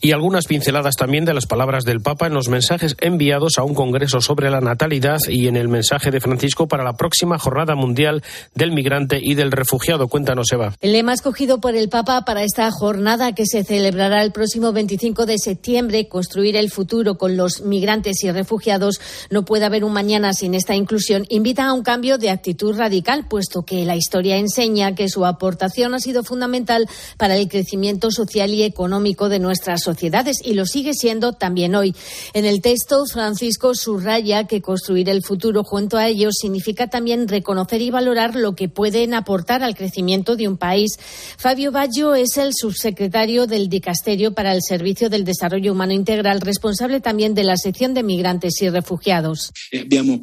Y 0.00 0.10
algunas 0.10 0.46
pinceladas 0.46 0.96
también 0.96 1.24
de 1.24 1.32
las 1.32 1.46
palabras 1.46 1.84
del 1.84 2.00
Papa 2.00 2.26
en 2.26 2.34
los 2.34 2.48
mensajes 2.48 2.96
enviados 3.00 3.58
a 3.58 3.62
un 3.62 3.74
congreso 3.74 4.20
sobre 4.20 4.50
la 4.50 4.60
natalidad 4.60 5.18
y 5.28 5.46
en 5.46 5.56
el 5.56 5.68
mensaje 5.68 6.10
de 6.10 6.20
Francisco 6.20 6.66
para 6.66 6.82
la 6.82 6.94
próxima 6.94 7.38
Jornada 7.38 7.76
Mundial 7.76 8.24
del 8.56 8.72
Migrante 8.72 9.20
y 9.22 9.34
del 9.34 9.52
Refugiado. 9.52 10.08
Cuéntanos, 10.08 10.50
Eva. 10.52 10.74
El 10.80 10.92
lema 10.92 11.14
escogido 11.14 11.60
por 11.60 11.76
el 11.76 11.88
Papa 11.88 12.24
para 12.24 12.42
esta 12.42 12.68
jornada 12.72 13.32
que 13.32 13.46
se 13.46 13.62
celebrará 13.62 14.24
el 14.24 14.32
próximo 14.32 14.72
25 14.72 15.24
de 15.24 15.38
septiembre, 15.38 16.08
construir 16.08 16.56
el 16.56 16.68
futuro 16.68 17.16
con 17.16 17.36
los 17.36 17.60
migrantes 17.60 18.24
y 18.24 18.32
refugiados, 18.32 19.00
no 19.30 19.44
puede 19.44 19.66
haber 19.66 19.84
un 19.84 19.92
mañana 19.92 20.32
sin 20.32 20.54
esta 20.54 20.74
inclusión, 20.74 21.26
un 21.72 21.82
cambio 21.82 22.18
de 22.18 22.30
actitud 22.30 22.76
radical, 22.76 23.26
puesto 23.28 23.62
que 23.62 23.84
la 23.84 23.96
historia 23.96 24.36
enseña 24.36 24.94
que 24.94 25.08
su 25.08 25.24
aportación 25.24 25.94
ha 25.94 26.00
sido 26.00 26.24
fundamental 26.24 26.88
para 27.16 27.36
el 27.36 27.48
crecimiento 27.48 28.10
social 28.10 28.50
y 28.50 28.62
económico 28.62 29.28
de 29.28 29.38
nuestras 29.38 29.82
sociedades 29.82 30.38
y 30.44 30.54
lo 30.54 30.66
sigue 30.66 30.94
siendo 30.94 31.32
también 31.32 31.74
hoy. 31.74 31.94
En 32.34 32.44
el 32.44 32.60
texto, 32.60 33.04
Francisco 33.06 33.74
subraya 33.74 34.46
que 34.46 34.62
construir 34.62 35.08
el 35.08 35.22
futuro 35.22 35.64
junto 35.64 35.96
a 35.96 36.08
ellos 36.08 36.34
significa 36.40 36.88
también 36.88 37.28
reconocer 37.28 37.82
y 37.82 37.90
valorar 37.90 38.34
lo 38.34 38.54
que 38.54 38.68
pueden 38.68 39.14
aportar 39.14 39.62
al 39.62 39.74
crecimiento 39.74 40.36
de 40.36 40.48
un 40.48 40.56
país. 40.56 40.96
Fabio 41.36 41.72
Baggio 41.72 42.14
es 42.14 42.36
el 42.36 42.52
subsecretario 42.54 43.46
del 43.46 43.68
Dicasterio 43.68 44.32
para 44.32 44.52
el 44.52 44.62
Servicio 44.62 45.08
del 45.08 45.24
Desarrollo 45.24 45.72
Humano 45.72 45.92
Integral, 45.92 46.40
responsable 46.40 47.00
también 47.00 47.34
de 47.34 47.44
la 47.44 47.56
sección 47.56 47.94
de 47.94 48.02
migrantes 48.02 48.60
y 48.62 48.68
refugiados. 48.68 49.52
Eh, 49.72 49.80
abbiamo 49.80 50.22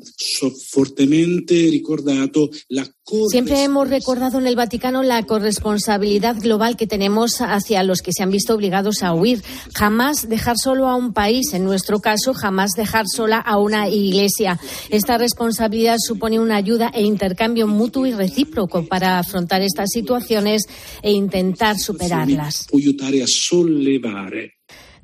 Siempre 3.29 3.63
hemos 3.63 3.89
recordado 3.89 4.39
en 4.39 4.47
el 4.47 4.55
Vaticano 4.55 5.03
la 5.03 5.23
corresponsabilidad 5.23 6.37
global 6.39 6.77
que 6.77 6.87
tenemos 6.87 7.41
hacia 7.41 7.83
los 7.83 8.01
que 8.01 8.11
se 8.13 8.23
han 8.23 8.31
visto 8.31 8.55
obligados 8.55 9.03
a 9.03 9.13
huir. 9.13 9.43
Jamás 9.75 10.29
dejar 10.29 10.55
solo 10.57 10.87
a 10.87 10.95
un 10.95 11.13
país, 11.13 11.53
en 11.53 11.65
nuestro 11.65 11.99
caso, 11.99 12.33
jamás 12.33 12.71
dejar 12.71 13.05
sola 13.07 13.37
a 13.37 13.57
una 13.57 13.89
iglesia. 13.89 14.59
Esta 14.89 15.17
responsabilidad 15.17 15.97
supone 15.99 16.39
una 16.39 16.55
ayuda 16.55 16.91
e 16.93 17.03
intercambio 17.03 17.67
mutuo 17.67 18.05
y 18.05 18.13
recíproco 18.13 18.85
para 18.85 19.19
afrontar 19.19 19.61
estas 19.61 19.89
situaciones 19.91 20.63
e 21.01 21.11
intentar 21.11 21.77
superarlas. 21.77 22.67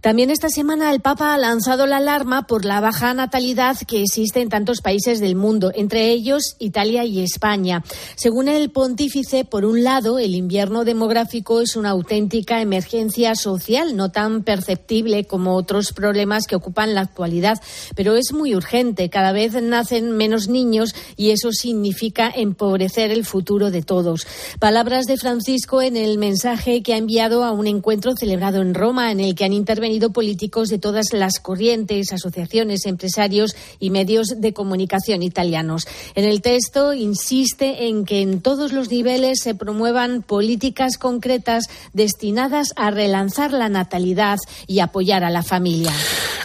También 0.02 0.30
esta 0.30 0.48
semana 0.48 0.94
el 0.94 1.02
Papa 1.02 1.34
ha 1.34 1.38
lanzado 1.38 1.86
la 1.86 1.98
alarma 1.98 2.48
por 2.48 2.64
la 2.64 2.80
baja 2.80 3.14
natalidad 3.14 3.76
que 3.86 4.02
existe 4.02 4.40
en 4.40 4.48
tantos 4.48 4.80
países 4.80 5.20
del 5.20 5.36
mundo, 5.36 5.74
entre 5.76 6.10
ellos 6.12 6.56
Italia 6.58 7.04
y 7.04 7.20
España. 7.20 7.84
Según 8.16 8.48
el 8.48 8.70
pontífice, 8.72 9.44
por 9.44 9.66
un 9.66 9.84
lado, 9.84 10.18
el 10.18 10.36
invierno 10.36 10.86
demográfico 10.86 11.60
es 11.60 11.76
una 11.76 11.90
auténtica 11.90 12.62
emergencia 12.62 13.36
social, 13.36 13.98
no 13.98 14.10
tan 14.10 14.44
perceptible 14.44 15.26
como 15.26 15.56
otros 15.56 15.92
problemas 15.92 16.48
que 16.48 16.56
ocupan 16.56 16.96
la 16.96 17.02
actualidad, 17.02 17.62
pero 17.94 18.16
es 18.16 18.32
muy 18.32 18.56
urgente. 18.56 19.10
Cada 19.10 19.34
vez 19.34 19.62
nacen 19.62 20.12
menos 20.12 20.48
niños 20.48 20.96
y 21.18 21.32
eso 21.32 21.52
significa 21.52 22.32
empobrecer 22.34 23.12
el 23.12 23.26
futuro 23.26 23.70
de 23.70 23.82
todos. 23.82 24.26
Palabras 24.60 25.08
de 25.08 25.18
Francisco 25.18 25.82
en 25.82 25.98
el 25.98 26.18
mensaje 26.18 26.84
que 26.84 26.94
ha 26.94 26.98
enviado 26.98 27.44
a 27.44 27.52
un 27.52 27.68
encuentro 27.68 28.14
celebrado 28.16 28.62
en 28.62 28.74
Roma 28.74 29.12
en 29.12 29.20
el 29.20 29.36
que 29.36 29.44
han 29.44 29.52
intervenido 29.52 29.89
políticos 30.12 30.70
de 30.70 30.78
todas 30.78 31.14
las 31.14 31.40
corrientes, 31.40 32.14
asociaciones, 32.14 32.86
empresarios 32.86 33.56
y 33.80 33.90
medios 33.90 34.28
de 34.38 34.54
comunicación 34.54 35.24
italianos. 35.24 35.88
En 36.16 36.26
el 36.26 36.42
texto 36.42 36.94
insiste 36.94 37.88
en 37.88 38.06
que 38.06 38.22
en 38.22 38.42
todos 38.42 38.72
los 38.72 38.92
niveles 38.92 39.40
se 39.42 39.56
promuevan 39.56 40.22
políticas 40.22 40.98
concretas 40.98 41.66
destinadas 41.94 42.74
a 42.76 42.92
relanzar 42.92 43.52
la 43.52 43.70
natalidad 43.70 44.38
y 44.68 44.80
apoyar 44.80 45.24
a 45.24 45.30
la 45.30 45.42
familia. 45.42 45.92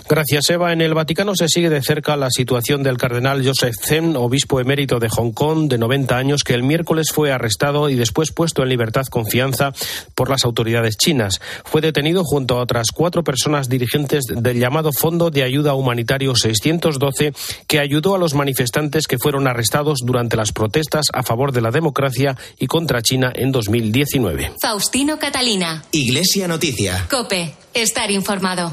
Gracias, 0.09 0.51
Eva. 0.51 0.73
En 0.73 0.81
el 0.81 0.95
Vaticano 0.95 1.35
se 1.35 1.49
sigue 1.49 1.71
de 1.71 1.83
cerca 1.83 2.17
la 2.17 2.31
situación 2.31 2.83
del 2.83 2.99
cardenal 2.99 3.45
Joseph 3.45 3.75
Zen, 3.81 4.17
obispo 4.17 4.61
emérito 4.61 4.99
de 4.99 5.09
Hong 5.09 5.33
Kong, 5.33 5.69
de 5.69 5.79
90 5.79 6.17
años, 6.17 6.45
que 6.45 6.55
el 6.55 6.63
miércoles 6.63 7.09
fue 7.13 7.33
arrestado 7.33 7.89
y 7.89 7.95
después 7.95 8.31
puesto 8.31 8.63
en 8.63 8.69
libertad 8.69 9.07
confianza 9.11 9.73
por 10.15 10.31
las 10.31 10.45
autoridades 10.45 10.97
chinas. 10.97 11.41
Fue 11.65 11.81
detenido 11.81 12.23
junto 12.23 12.59
a 12.59 12.63
otras 12.63 12.89
cuatro 12.95 13.25
personas 13.25 13.34
personas 13.35 13.69
dirigentes 13.69 14.23
del 14.29 14.61
llamado 14.61 14.93
Fondo 14.93 15.29
de 15.29 15.43
Ayuda 15.43 15.75
Humanitario 15.75 16.37
612 16.37 17.33
que 17.67 17.81
ayudó 17.81 18.15
a 18.15 18.19
los 18.19 18.33
manifestantes 18.35 19.09
que 19.09 19.19
fueron 19.19 19.49
arrestados 19.49 19.99
durante 20.05 20.37
las 20.37 20.53
protestas 20.53 21.07
a 21.13 21.25
favor 21.25 21.51
de 21.51 21.61
la 21.61 21.73
democracia 21.73 22.37
y 22.61 22.69
contra 22.69 23.03
China 23.03 23.33
en 23.35 23.51
2019. 23.51 24.53
Faustino 24.61 25.19
Catalina. 25.19 25.83
Iglesia 25.91 26.47
Noticia. 26.47 27.09
Cope. 27.11 27.57
Estar 27.75 28.13
informado. 28.13 28.73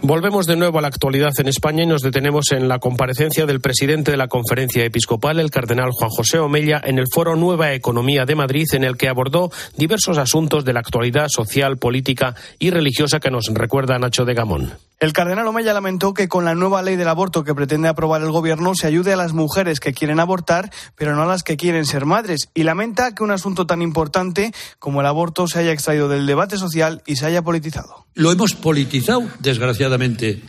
Volvemos 0.03 0.47
de 0.47 0.55
nuevo 0.55 0.79
a 0.79 0.81
la 0.81 0.87
actualidad 0.87 1.31
en 1.37 1.47
España 1.47 1.83
y 1.83 1.85
nos 1.85 2.01
detenemos 2.01 2.51
en 2.53 2.67
la 2.67 2.79
comparecencia 2.79 3.45
del 3.45 3.61
presidente 3.61 4.09
de 4.09 4.17
la 4.17 4.27
Conferencia 4.27 4.83
Episcopal, 4.83 5.39
el 5.39 5.51
cardenal 5.51 5.91
Juan 5.91 6.09
José 6.09 6.39
Omella, 6.39 6.81
en 6.83 6.97
el 6.97 7.05
foro 7.13 7.35
Nueva 7.35 7.73
Economía 7.73 8.25
de 8.25 8.33
Madrid, 8.33 8.65
en 8.73 8.83
el 8.83 8.97
que 8.97 9.09
abordó 9.09 9.51
diversos 9.77 10.17
asuntos 10.17 10.65
de 10.65 10.73
la 10.73 10.79
actualidad 10.79 11.27
social, 11.29 11.77
política 11.77 12.33
y 12.57 12.71
religiosa 12.71 13.19
que 13.19 13.29
nos 13.29 13.45
recuerda 13.53 13.99
Nacho 13.99 14.25
de 14.25 14.33
Gamón. 14.33 14.73
El 14.99 15.13
cardenal 15.13 15.47
Omeya 15.47 15.73
lamentó 15.73 16.13
que 16.13 16.27
con 16.27 16.45
la 16.45 16.55
nueva 16.55 16.81
ley 16.81 16.95
del 16.95 17.07
aborto 17.07 17.43
que 17.43 17.55
pretende 17.55 17.87
aprobar 17.87 18.21
el 18.21 18.31
gobierno 18.31 18.73
se 18.75 18.87
ayude 18.87 19.13
a 19.13 19.17
las 19.17 19.33
mujeres 19.33 19.79
que 19.79 19.93
quieren 19.93 20.19
abortar, 20.19 20.71
pero 20.95 21.15
no 21.15 21.23
a 21.23 21.27
las 21.27 21.43
que 21.43 21.57
quieren 21.57 21.85
ser 21.85 22.05
madres, 22.05 22.49
y 22.55 22.63
lamenta 22.63 23.13
que 23.13 23.23
un 23.23 23.31
asunto 23.31 23.67
tan 23.67 23.83
importante 23.83 24.51
como 24.79 25.01
el 25.01 25.07
aborto 25.07 25.47
se 25.47 25.59
haya 25.59 25.71
extraído 25.71 26.07
del 26.07 26.25
debate 26.25 26.57
social 26.57 27.03
y 27.05 27.17
se 27.17 27.25
haya 27.27 27.43
politizado. 27.43 28.05
Lo 28.13 28.31
hemos 28.31 28.53
politizado, 28.53 29.23
desgraciadamente, 29.39 29.90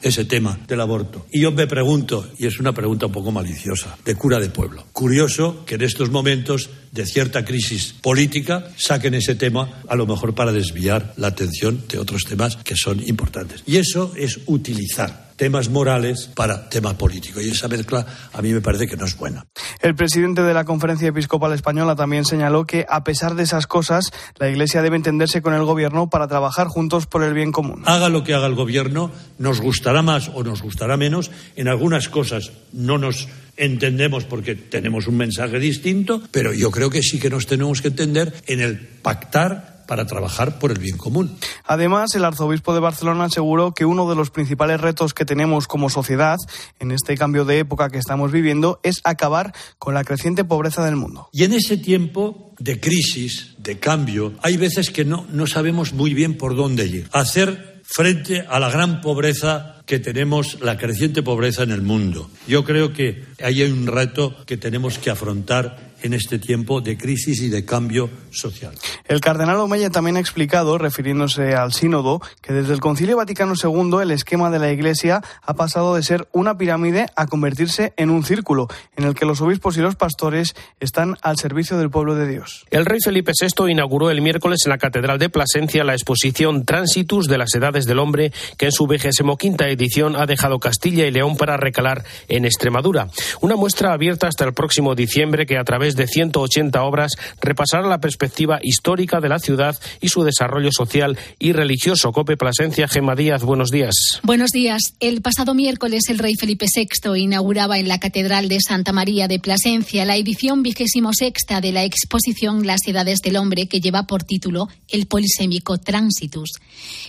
ese 0.02 0.24
tema 0.24 0.58
del 0.66 0.80
aborto. 0.80 1.26
Y 1.30 1.40
yo 1.40 1.52
me 1.52 1.66
pregunto, 1.66 2.28
y 2.38 2.46
es 2.46 2.60
una 2.60 2.72
pregunta 2.72 3.06
un 3.06 3.12
poco 3.12 3.32
maliciosa, 3.32 3.96
de 4.04 4.14
cura 4.14 4.38
de 4.38 4.50
pueblo. 4.50 4.84
Curioso 4.92 5.64
que 5.64 5.76
en 5.76 5.82
estos 5.82 6.10
momentos 6.10 6.70
de 6.92 7.06
cierta 7.06 7.44
crisis 7.44 7.94
política, 8.00 8.68
saquen 8.76 9.14
ese 9.14 9.34
tema 9.34 9.80
a 9.88 9.96
lo 9.96 10.06
mejor 10.06 10.34
para 10.34 10.52
desviar 10.52 11.14
la 11.16 11.28
atención 11.28 11.82
de 11.88 11.98
otros 11.98 12.24
temas 12.24 12.56
que 12.56 12.76
son 12.76 13.02
importantes. 13.08 13.64
Y 13.66 13.78
eso 13.78 14.12
es 14.16 14.40
utilizar 14.46 15.32
temas 15.36 15.70
morales 15.70 16.30
para 16.34 16.68
tema 16.68 16.96
político. 16.96 17.40
Y 17.40 17.48
esa 17.48 17.66
mezcla 17.66 18.06
a 18.32 18.42
mí 18.42 18.52
me 18.52 18.60
parece 18.60 18.86
que 18.86 18.96
no 18.96 19.06
es 19.06 19.16
buena. 19.16 19.46
El 19.80 19.94
presidente 19.94 20.42
de 20.42 20.54
la 20.54 20.64
Conferencia 20.64 21.08
Episcopal 21.08 21.52
Española 21.52 21.96
también 21.96 22.24
señaló 22.24 22.64
que, 22.64 22.86
a 22.88 23.02
pesar 23.02 23.34
de 23.34 23.42
esas 23.42 23.66
cosas, 23.66 24.12
la 24.38 24.48
Iglesia 24.48 24.82
debe 24.82 24.96
entenderse 24.96 25.42
con 25.42 25.54
el 25.54 25.64
Gobierno 25.64 26.10
para 26.10 26.28
trabajar 26.28 26.68
juntos 26.68 27.06
por 27.06 27.24
el 27.24 27.34
bien 27.34 27.50
común. 27.50 27.82
Haga 27.86 28.08
lo 28.08 28.22
que 28.22 28.34
haga 28.34 28.46
el 28.46 28.54
Gobierno, 28.54 29.10
nos 29.38 29.60
gustará 29.60 30.02
más 30.02 30.30
o 30.34 30.44
nos 30.44 30.62
gustará 30.62 30.96
menos. 30.96 31.30
En 31.56 31.66
algunas 31.66 32.08
cosas 32.08 32.52
no 32.72 32.98
nos 32.98 33.26
entendemos 33.62 34.24
porque 34.24 34.54
tenemos 34.56 35.06
un 35.06 35.16
mensaje 35.16 35.58
distinto, 35.58 36.20
pero 36.30 36.52
yo 36.52 36.70
creo 36.70 36.90
que 36.90 37.02
sí 37.02 37.18
que 37.18 37.30
nos 37.30 37.46
tenemos 37.46 37.80
que 37.80 37.88
entender 37.88 38.34
en 38.46 38.60
el 38.60 38.78
pactar 38.78 39.84
para 39.86 40.06
trabajar 40.06 40.58
por 40.58 40.70
el 40.70 40.78
bien 40.78 40.96
común. 40.96 41.36
Además, 41.64 42.14
el 42.14 42.24
arzobispo 42.24 42.74
de 42.74 42.80
Barcelona 42.80 43.24
aseguró 43.24 43.72
que 43.72 43.84
uno 43.84 44.08
de 44.08 44.16
los 44.16 44.30
principales 44.30 44.80
retos 44.80 45.12
que 45.12 45.24
tenemos 45.24 45.66
como 45.66 45.90
sociedad 45.90 46.38
en 46.80 46.92
este 46.92 47.16
cambio 47.16 47.44
de 47.44 47.58
época 47.58 47.90
que 47.90 47.98
estamos 47.98 48.32
viviendo 48.32 48.80
es 48.82 49.00
acabar 49.04 49.52
con 49.78 49.94
la 49.94 50.04
creciente 50.04 50.44
pobreza 50.44 50.84
del 50.84 50.96
mundo. 50.96 51.28
Y 51.32 51.44
en 51.44 51.52
ese 51.52 51.76
tiempo 51.76 52.54
de 52.58 52.80
crisis, 52.80 53.54
de 53.58 53.78
cambio, 53.78 54.32
hay 54.42 54.56
veces 54.56 54.90
que 54.90 55.04
no, 55.04 55.26
no 55.30 55.46
sabemos 55.46 55.92
muy 55.92 56.14
bien 56.14 56.36
por 56.38 56.56
dónde 56.56 56.86
ir. 56.86 57.08
Hacer 57.12 57.82
frente 57.84 58.46
a 58.48 58.58
la 58.58 58.70
gran 58.70 59.00
pobreza 59.00 59.81
que 59.92 59.98
tenemos, 59.98 60.58
la 60.62 60.78
creciente 60.78 61.22
pobreza 61.22 61.64
en 61.64 61.70
el 61.70 61.82
mundo. 61.82 62.30
Yo 62.48 62.64
creo 62.64 62.94
que 62.94 63.26
ahí 63.42 63.60
hay 63.60 63.70
un 63.70 63.86
reto 63.86 64.34
que 64.46 64.56
tenemos 64.56 64.96
que 64.96 65.10
afrontar 65.10 65.92
en 66.02 66.14
este 66.14 66.38
tiempo 66.38 66.80
de 66.80 66.96
crisis 66.96 67.40
y 67.42 67.48
de 67.48 67.64
cambio 67.64 68.10
social. 68.30 68.74
El 69.06 69.20
cardenal 69.20 69.58
Omeya 69.58 69.90
también 69.90 70.16
ha 70.16 70.20
explicado, 70.20 70.78
refiriéndose 70.78 71.54
al 71.54 71.72
sínodo, 71.72 72.20
que 72.40 72.52
desde 72.52 72.72
el 72.72 72.80
Concilio 72.80 73.18
Vaticano 73.18 73.54
II 73.62 73.98
el 74.02 74.10
esquema 74.10 74.50
de 74.50 74.58
la 74.58 74.72
Iglesia 74.72 75.22
ha 75.42 75.54
pasado 75.54 75.94
de 75.94 76.02
ser 76.02 76.26
una 76.32 76.56
pirámide 76.58 77.06
a 77.14 77.26
convertirse 77.26 77.92
en 77.96 78.10
un 78.10 78.24
círculo, 78.24 78.68
en 78.96 79.04
el 79.04 79.14
que 79.14 79.26
los 79.26 79.40
obispos 79.40 79.76
y 79.76 79.80
los 79.80 79.94
pastores 79.94 80.54
están 80.80 81.16
al 81.22 81.36
servicio 81.36 81.78
del 81.78 81.90
pueblo 81.90 82.14
de 82.14 82.26
Dios. 82.26 82.64
El 82.70 82.86
rey 82.86 82.98
Felipe 83.04 83.32
VI 83.38 83.70
inauguró 83.70 84.10
el 84.10 84.22
miércoles 84.22 84.60
en 84.64 84.70
la 84.70 84.78
Catedral 84.78 85.18
de 85.18 85.28
Plasencia 85.28 85.84
la 85.84 85.94
exposición 85.94 86.64
Transitus 86.64 87.28
de 87.28 87.38
las 87.38 87.54
Edades 87.54 87.84
del 87.84 87.98
Hombre, 87.98 88.32
que 88.58 88.66
en 88.66 88.72
su 88.72 88.86
vigésimo 88.86 89.36
quinta 89.36 89.68
edición 89.68 89.81
ha 90.16 90.26
dejado 90.26 90.58
Castilla 90.58 91.06
y 91.06 91.10
León 91.10 91.36
para 91.36 91.56
recalar 91.56 92.04
en 92.28 92.44
Extremadura. 92.44 93.08
Una 93.40 93.56
muestra 93.56 93.92
abierta 93.92 94.28
hasta 94.28 94.44
el 94.44 94.54
próximo 94.54 94.94
diciembre 94.94 95.46
que 95.46 95.58
a 95.58 95.64
través 95.64 95.96
de 95.96 96.06
180 96.06 96.82
obras 96.82 97.12
repasará 97.40 97.86
la 97.86 98.00
perspectiva 98.00 98.58
histórica 98.62 99.20
de 99.20 99.28
la 99.28 99.38
ciudad 99.38 99.76
y 100.00 100.08
su 100.08 100.22
desarrollo 100.24 100.70
social 100.72 101.18
y 101.38 101.52
religioso. 101.52 102.12
Cope 102.12 102.36
Plasencia, 102.36 102.88
Gema 102.88 103.14
Díaz, 103.14 103.42
buenos 103.42 103.70
días. 103.70 104.20
Buenos 104.22 104.50
días. 104.50 104.94
El 105.00 105.20
pasado 105.20 105.54
miércoles 105.54 106.04
el 106.08 106.18
rey 106.18 106.34
Felipe 106.34 106.66
VI 106.74 107.18
inauguraba 107.18 107.78
en 107.78 107.88
la 107.88 107.98
Catedral 107.98 108.48
de 108.48 108.58
Santa 108.60 108.92
María 108.92 109.28
de 109.28 109.38
Plasencia 109.38 110.04
la 110.04 110.16
edición 110.16 110.62
vigésimo 110.62 111.12
sexta 111.12 111.60
de 111.60 111.72
la 111.72 111.84
exposición 111.84 112.66
Las 112.66 112.86
Edades 112.86 113.20
del 113.20 113.36
Hombre 113.36 113.66
que 113.66 113.80
lleva 113.80 114.04
por 114.04 114.24
título 114.24 114.68
El 114.88 115.06
Polisémico 115.06 115.78
Transitus. 115.78 116.50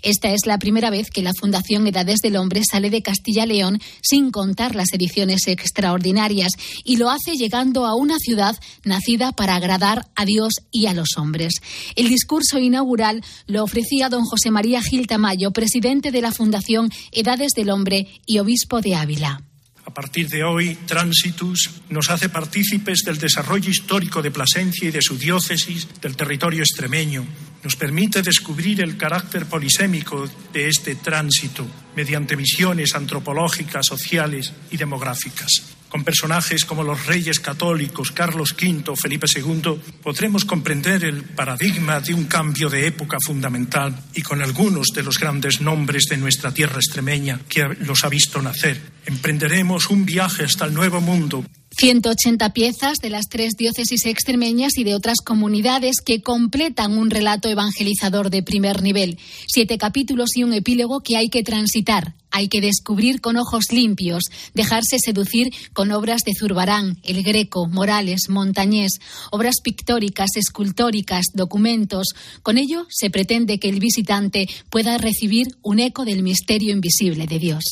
Esta 0.02 0.32
es 0.32 0.46
la 0.46 0.60
primera 0.60 0.90
vez 0.90 1.10
que 1.10 1.22
la 1.22 1.34
Fundación 1.34 1.88
Edades 1.88 2.20
del 2.20 2.36
Hombre 2.36 2.53
sale 2.64 2.90
de 2.90 3.02
Castilla-León 3.02 3.82
sin 4.02 4.30
contar 4.30 4.76
las 4.76 4.94
ediciones 4.94 5.48
extraordinarias 5.48 6.52
y 6.84 6.98
lo 6.98 7.10
hace 7.10 7.36
llegando 7.36 7.86
a 7.86 7.96
una 7.96 8.20
ciudad 8.20 8.56
nacida 8.84 9.32
para 9.32 9.56
agradar 9.56 10.06
a 10.16 10.26
Dios 10.26 10.54
y 10.72 10.86
a 10.86 10.94
los 10.94 11.18
hombres. 11.18 11.56
El 11.96 12.10
discurso 12.10 12.60
inaugural 12.60 13.24
lo 13.48 13.64
ofrecía 13.64 14.10
don 14.10 14.26
José 14.26 14.52
María 14.52 14.82
Gil 14.82 15.08
Tamayo, 15.08 15.52
presidente 15.52 16.12
de 16.12 16.22
la 16.22 16.32
Fundación 16.32 16.92
Edades 17.12 17.54
del 17.54 17.70
Hombre 17.70 18.08
y 18.26 18.40
obispo 18.40 18.82
de 18.82 18.96
Ávila. 18.96 19.42
A 19.86 19.94
partir 19.94 20.30
de 20.30 20.44
hoy, 20.44 20.76
Transitus 20.86 21.70
nos 21.90 22.10
hace 22.10 22.30
partícipes 22.30 23.00
del 23.06 23.18
desarrollo 23.18 23.70
histórico 23.70 24.22
de 24.22 24.32
Plasencia 24.32 24.88
y 24.88 24.92
de 24.92 25.02
su 25.02 25.18
diócesis, 25.18 25.88
del 26.02 26.16
territorio 26.16 26.62
extremeño. 26.62 27.26
Nos 27.64 27.76
permite 27.76 28.22
descubrir 28.22 28.82
el 28.82 28.98
carácter 28.98 29.46
polisémico 29.46 30.30
de 30.54 30.70
este 30.70 30.96
tránsito 30.96 31.66
mediante 31.96 32.36
visiones 32.36 32.96
antropológicas, 32.96 33.86
sociales 33.86 34.54
y 34.72 34.78
demográficas. 34.78 35.73
Con 35.94 36.04
personajes 36.04 36.66
como 36.66 36.82
los 36.82 37.06
reyes 37.06 37.40
católicos 37.40 38.12
Carlos 38.12 38.56
V, 38.60 38.96
Felipe 38.96 39.28
II, 39.32 39.80
podremos 40.02 40.44
comprender 40.44 41.04
el 41.04 41.22
paradigma 41.22 42.00
de 42.00 42.16
un 42.16 42.24
cambio 42.24 42.68
de 42.68 42.88
época 42.88 43.18
fundamental 43.24 43.96
y 44.16 44.24
con 44.24 44.42
algunos 44.42 44.88
de 44.88 45.04
los 45.04 45.20
grandes 45.20 45.62
nombres 45.62 46.06
de 46.10 46.18
nuestra 46.18 46.52
tierra 46.52 46.78
extremeña 46.78 47.42
que 47.48 47.78
los 47.82 48.04
ha 48.04 48.10
visto 48.10 48.42
nacer. 48.42 48.82
Emprenderemos 49.06 49.92
un 49.92 50.04
viaje 50.04 50.46
hasta 50.46 50.66
el 50.66 50.74
nuevo 50.74 51.00
mundo 51.00 51.46
180 51.78 52.54
piezas 52.54 52.98
de 53.00 53.10
las 53.10 53.28
tres 53.30 53.54
diócesis 53.58 54.06
extremeñas 54.06 54.78
y 54.78 54.84
de 54.84 54.96
otras 54.96 55.18
comunidades 55.24 56.02
que 56.02 56.22
completan 56.22 56.98
un 56.98 57.10
relato 57.10 57.50
evangelizador 57.50 58.30
de 58.30 58.44
primer 58.44 58.82
nivel. 58.84 59.18
Siete 59.48 59.78
capítulos 59.78 60.36
y 60.36 60.44
un 60.44 60.54
epílogo 60.54 61.02
que 61.02 61.18
hay 61.18 61.30
que 61.30 61.44
transitar, 61.44 62.14
hay 62.34 62.48
que 62.48 62.62
descubrir 62.62 63.22
con 63.22 63.38
ojos 63.38 63.72
limpios, 63.72 64.24
dejarse 64.56 64.98
seducir 65.00 65.54
con 65.72 65.92
obras 65.92 66.24
de 66.26 66.34
Zurbarán, 66.34 66.98
El 67.04 67.22
Greco, 67.24 67.68
Morales, 67.68 68.24
Montañés, 68.28 69.00
obras 69.32 69.62
pictóricas, 69.64 70.32
escultóricas, 70.36 71.28
documentos. 71.34 72.08
Con 72.42 72.58
ello 72.58 72.88
se 72.90 73.12
pretende 73.12 73.60
que 73.60 73.70
el 73.70 73.80
visitante 73.80 74.48
pueda 74.72 74.98
recibir 74.98 75.48
un 75.62 75.80
eco 75.80 76.06
del 76.06 76.24
misterio 76.24 76.74
invisible 76.74 77.28
de 77.28 77.38
Dios. 77.38 77.64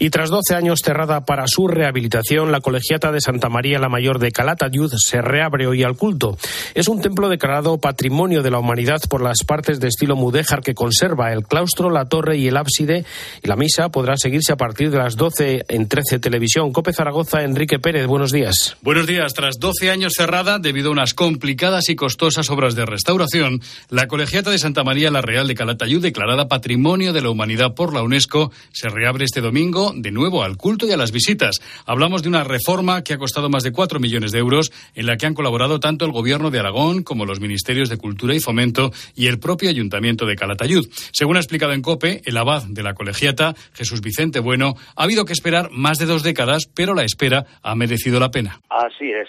Y 0.00 0.10
tras 0.10 0.30
12 0.30 0.56
años 0.56 0.80
cerrada 0.84 1.24
para 1.24 1.44
su 1.46 1.68
rehabilitación, 1.68 2.50
la 2.50 2.60
colegiata 2.60 3.12
de 3.12 3.20
Santa 3.32 3.48
María 3.48 3.78
la 3.78 3.88
Mayor 3.88 4.18
de 4.18 4.30
Calatayud 4.30 4.92
se 4.94 5.22
reabre 5.22 5.66
hoy 5.66 5.82
al 5.82 5.96
culto. 5.96 6.36
Es 6.74 6.86
un 6.86 7.00
templo 7.00 7.30
declarado 7.30 7.78
Patrimonio 7.78 8.42
de 8.42 8.50
la 8.50 8.58
Humanidad 8.58 9.00
por 9.08 9.22
las 9.22 9.42
partes 9.44 9.80
de 9.80 9.88
estilo 9.88 10.16
mudéjar 10.16 10.60
que 10.60 10.74
conserva 10.74 11.32
el 11.32 11.44
claustro, 11.44 11.88
la 11.88 12.10
torre 12.10 12.36
y 12.36 12.48
el 12.48 12.58
ábside 12.58 13.06
y 13.42 13.48
la 13.48 13.56
misa 13.56 13.88
podrá 13.88 14.18
seguirse 14.18 14.52
a 14.52 14.58
partir 14.58 14.90
de 14.90 14.98
las 14.98 15.16
12 15.16 15.64
en 15.66 15.88
13 15.88 16.18
Televisión. 16.18 16.74
Cope 16.74 16.92
Zaragoza, 16.92 17.42
Enrique 17.42 17.78
Pérez, 17.78 18.06
buenos 18.06 18.32
días. 18.32 18.76
Buenos 18.82 19.06
días. 19.06 19.32
Tras 19.32 19.58
12 19.58 19.90
años 19.90 20.12
cerrada, 20.14 20.58
debido 20.58 20.90
a 20.90 20.92
unas 20.92 21.14
complicadas 21.14 21.88
y 21.88 21.96
costosas 21.96 22.50
obras 22.50 22.74
de 22.74 22.84
restauración, 22.84 23.62
la 23.88 24.08
Colegiata 24.08 24.50
de 24.50 24.58
Santa 24.58 24.84
María 24.84 25.10
la 25.10 25.22
Real 25.22 25.48
de 25.48 25.54
Calatayud, 25.54 26.02
declarada 26.02 26.48
Patrimonio 26.48 27.14
de 27.14 27.22
la 27.22 27.30
Humanidad 27.30 27.72
por 27.72 27.94
la 27.94 28.02
UNESCO, 28.02 28.52
se 28.72 28.90
reabre 28.90 29.24
este 29.24 29.40
domingo 29.40 29.94
de 29.96 30.10
nuevo 30.10 30.42
al 30.42 30.58
culto 30.58 30.86
y 30.86 30.92
a 30.92 30.98
las 30.98 31.12
visitas. 31.12 31.62
Hablamos 31.86 32.22
de 32.22 32.28
una 32.28 32.44
reforma 32.44 33.02
que 33.02 33.14
ha 33.14 33.21
costado 33.22 33.48
más 33.48 33.62
de 33.62 33.70
4 33.70 34.00
millones 34.00 34.32
de 34.32 34.40
euros, 34.40 34.72
en 34.96 35.06
la 35.06 35.16
que 35.16 35.26
han 35.26 35.34
colaborado 35.34 35.78
tanto 35.78 36.04
el 36.04 36.10
Gobierno 36.10 36.50
de 36.50 36.58
Aragón 36.58 37.04
como 37.04 37.24
los 37.24 37.38
Ministerios 37.38 37.88
de 37.88 37.96
Cultura 37.96 38.34
y 38.34 38.40
Fomento 38.40 38.90
y 39.14 39.28
el 39.28 39.38
propio 39.38 39.70
Ayuntamiento 39.70 40.26
de 40.26 40.34
Calatayud. 40.34 40.88
Según 41.12 41.36
ha 41.36 41.40
explicado 41.40 41.72
en 41.72 41.82
COPE, 41.82 42.22
el 42.24 42.36
abad 42.36 42.64
de 42.64 42.82
la 42.82 42.94
Colegiata, 42.94 43.54
Jesús 43.74 44.00
Vicente 44.00 44.40
Bueno, 44.40 44.74
ha 44.96 45.04
habido 45.04 45.24
que 45.24 45.34
esperar 45.34 45.70
más 45.70 45.98
de 45.98 46.06
dos 46.06 46.24
décadas, 46.24 46.68
pero 46.74 46.94
la 46.94 47.04
espera 47.04 47.46
ha 47.62 47.76
merecido 47.76 48.18
la 48.18 48.32
pena. 48.32 48.60
Así 48.68 49.08
es 49.12 49.28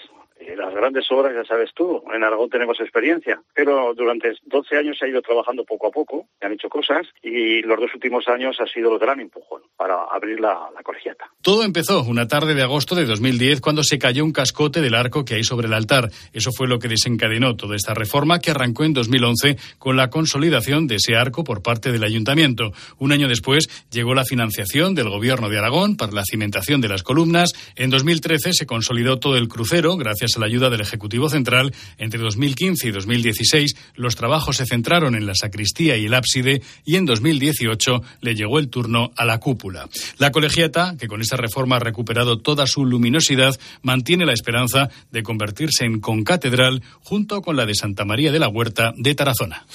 las 0.56 0.74
grandes 0.74 1.10
obras, 1.10 1.32
ya 1.34 1.44
sabes 1.44 1.70
tú, 1.74 2.02
en 2.12 2.22
Aragón 2.22 2.50
tenemos 2.50 2.78
experiencia, 2.80 3.40
pero 3.54 3.94
durante 3.94 4.32
12 4.44 4.76
años 4.76 4.96
se 4.98 5.06
ha 5.06 5.08
ido 5.08 5.22
trabajando 5.22 5.64
poco 5.64 5.88
a 5.88 5.90
poco, 5.90 6.26
se 6.38 6.46
han 6.46 6.52
hecho 6.52 6.68
cosas 6.68 7.06
y 7.22 7.62
los 7.62 7.78
dos 7.78 7.94
últimos 7.94 8.28
años 8.28 8.56
ha 8.60 8.66
sido 8.66 8.92
el 8.92 8.98
gran 8.98 9.20
empujón 9.20 9.62
para 9.76 10.04
abrir 10.04 10.40
la, 10.40 10.68
la 10.74 10.82
colegiata. 10.82 11.30
Todo 11.42 11.64
empezó 11.64 12.02
una 12.02 12.28
tarde 12.28 12.54
de 12.54 12.62
agosto 12.62 12.94
de 12.94 13.04
2010 13.04 13.60
cuando 13.60 13.82
se 13.82 13.98
cayó 13.98 14.24
un 14.24 14.32
cascote 14.32 14.80
del 14.80 14.94
arco 14.94 15.24
que 15.24 15.34
hay 15.34 15.44
sobre 15.44 15.66
el 15.66 15.74
altar. 15.74 16.10
Eso 16.32 16.50
fue 16.52 16.68
lo 16.68 16.78
que 16.78 16.88
desencadenó 16.88 17.56
toda 17.56 17.76
esta 17.76 17.94
reforma 17.94 18.38
que 18.38 18.50
arrancó 18.50 18.84
en 18.84 18.94
2011 18.94 19.56
con 19.78 19.96
la 19.96 20.10
consolidación 20.10 20.86
de 20.86 20.96
ese 20.96 21.16
arco 21.16 21.44
por 21.44 21.62
parte 21.62 21.92
del 21.92 22.04
ayuntamiento. 22.04 22.72
Un 22.98 23.12
año 23.12 23.28
después 23.28 23.86
llegó 23.90 24.14
la 24.14 24.24
financiación 24.24 24.94
del 24.94 25.08
gobierno 25.08 25.48
de 25.48 25.58
Aragón 25.58 25.96
para 25.96 26.12
la 26.12 26.24
cimentación 26.24 26.80
de 26.80 26.88
las 26.88 27.02
columnas. 27.02 27.52
En 27.76 27.90
2013 27.90 28.52
se 28.52 28.66
consolidó 28.66 29.18
todo 29.18 29.36
el 29.36 29.48
crucero 29.48 29.96
gracias 29.96 30.33
a 30.36 30.40
la 30.40 30.46
ayuda 30.46 30.70
del 30.70 30.80
Ejecutivo 30.80 31.28
Central, 31.28 31.74
entre 31.98 32.20
2015 32.20 32.88
y 32.88 32.90
2016 32.90 33.76
los 33.94 34.16
trabajos 34.16 34.56
se 34.56 34.66
centraron 34.66 35.14
en 35.14 35.26
la 35.26 35.34
sacristía 35.34 35.96
y 35.96 36.06
el 36.06 36.14
ábside 36.14 36.62
y 36.84 36.96
en 36.96 37.06
2018 37.06 38.02
le 38.20 38.34
llegó 38.34 38.58
el 38.58 38.68
turno 38.68 39.12
a 39.16 39.24
la 39.24 39.38
cúpula. 39.38 39.88
La 40.18 40.30
colegiata, 40.30 40.96
que 40.98 41.08
con 41.08 41.20
esta 41.20 41.36
reforma 41.36 41.76
ha 41.76 41.80
recuperado 41.80 42.38
toda 42.38 42.66
su 42.66 42.84
luminosidad, 42.84 43.58
mantiene 43.82 44.26
la 44.26 44.32
esperanza 44.32 44.90
de 45.10 45.22
convertirse 45.22 45.84
en 45.84 46.00
concatedral 46.00 46.82
junto 47.02 47.42
con 47.42 47.56
la 47.56 47.66
de 47.66 47.74
Santa 47.74 48.04
María 48.04 48.32
de 48.32 48.38
la 48.38 48.48
Huerta 48.48 48.92
de 48.96 49.14
Tarazona. 49.14 49.66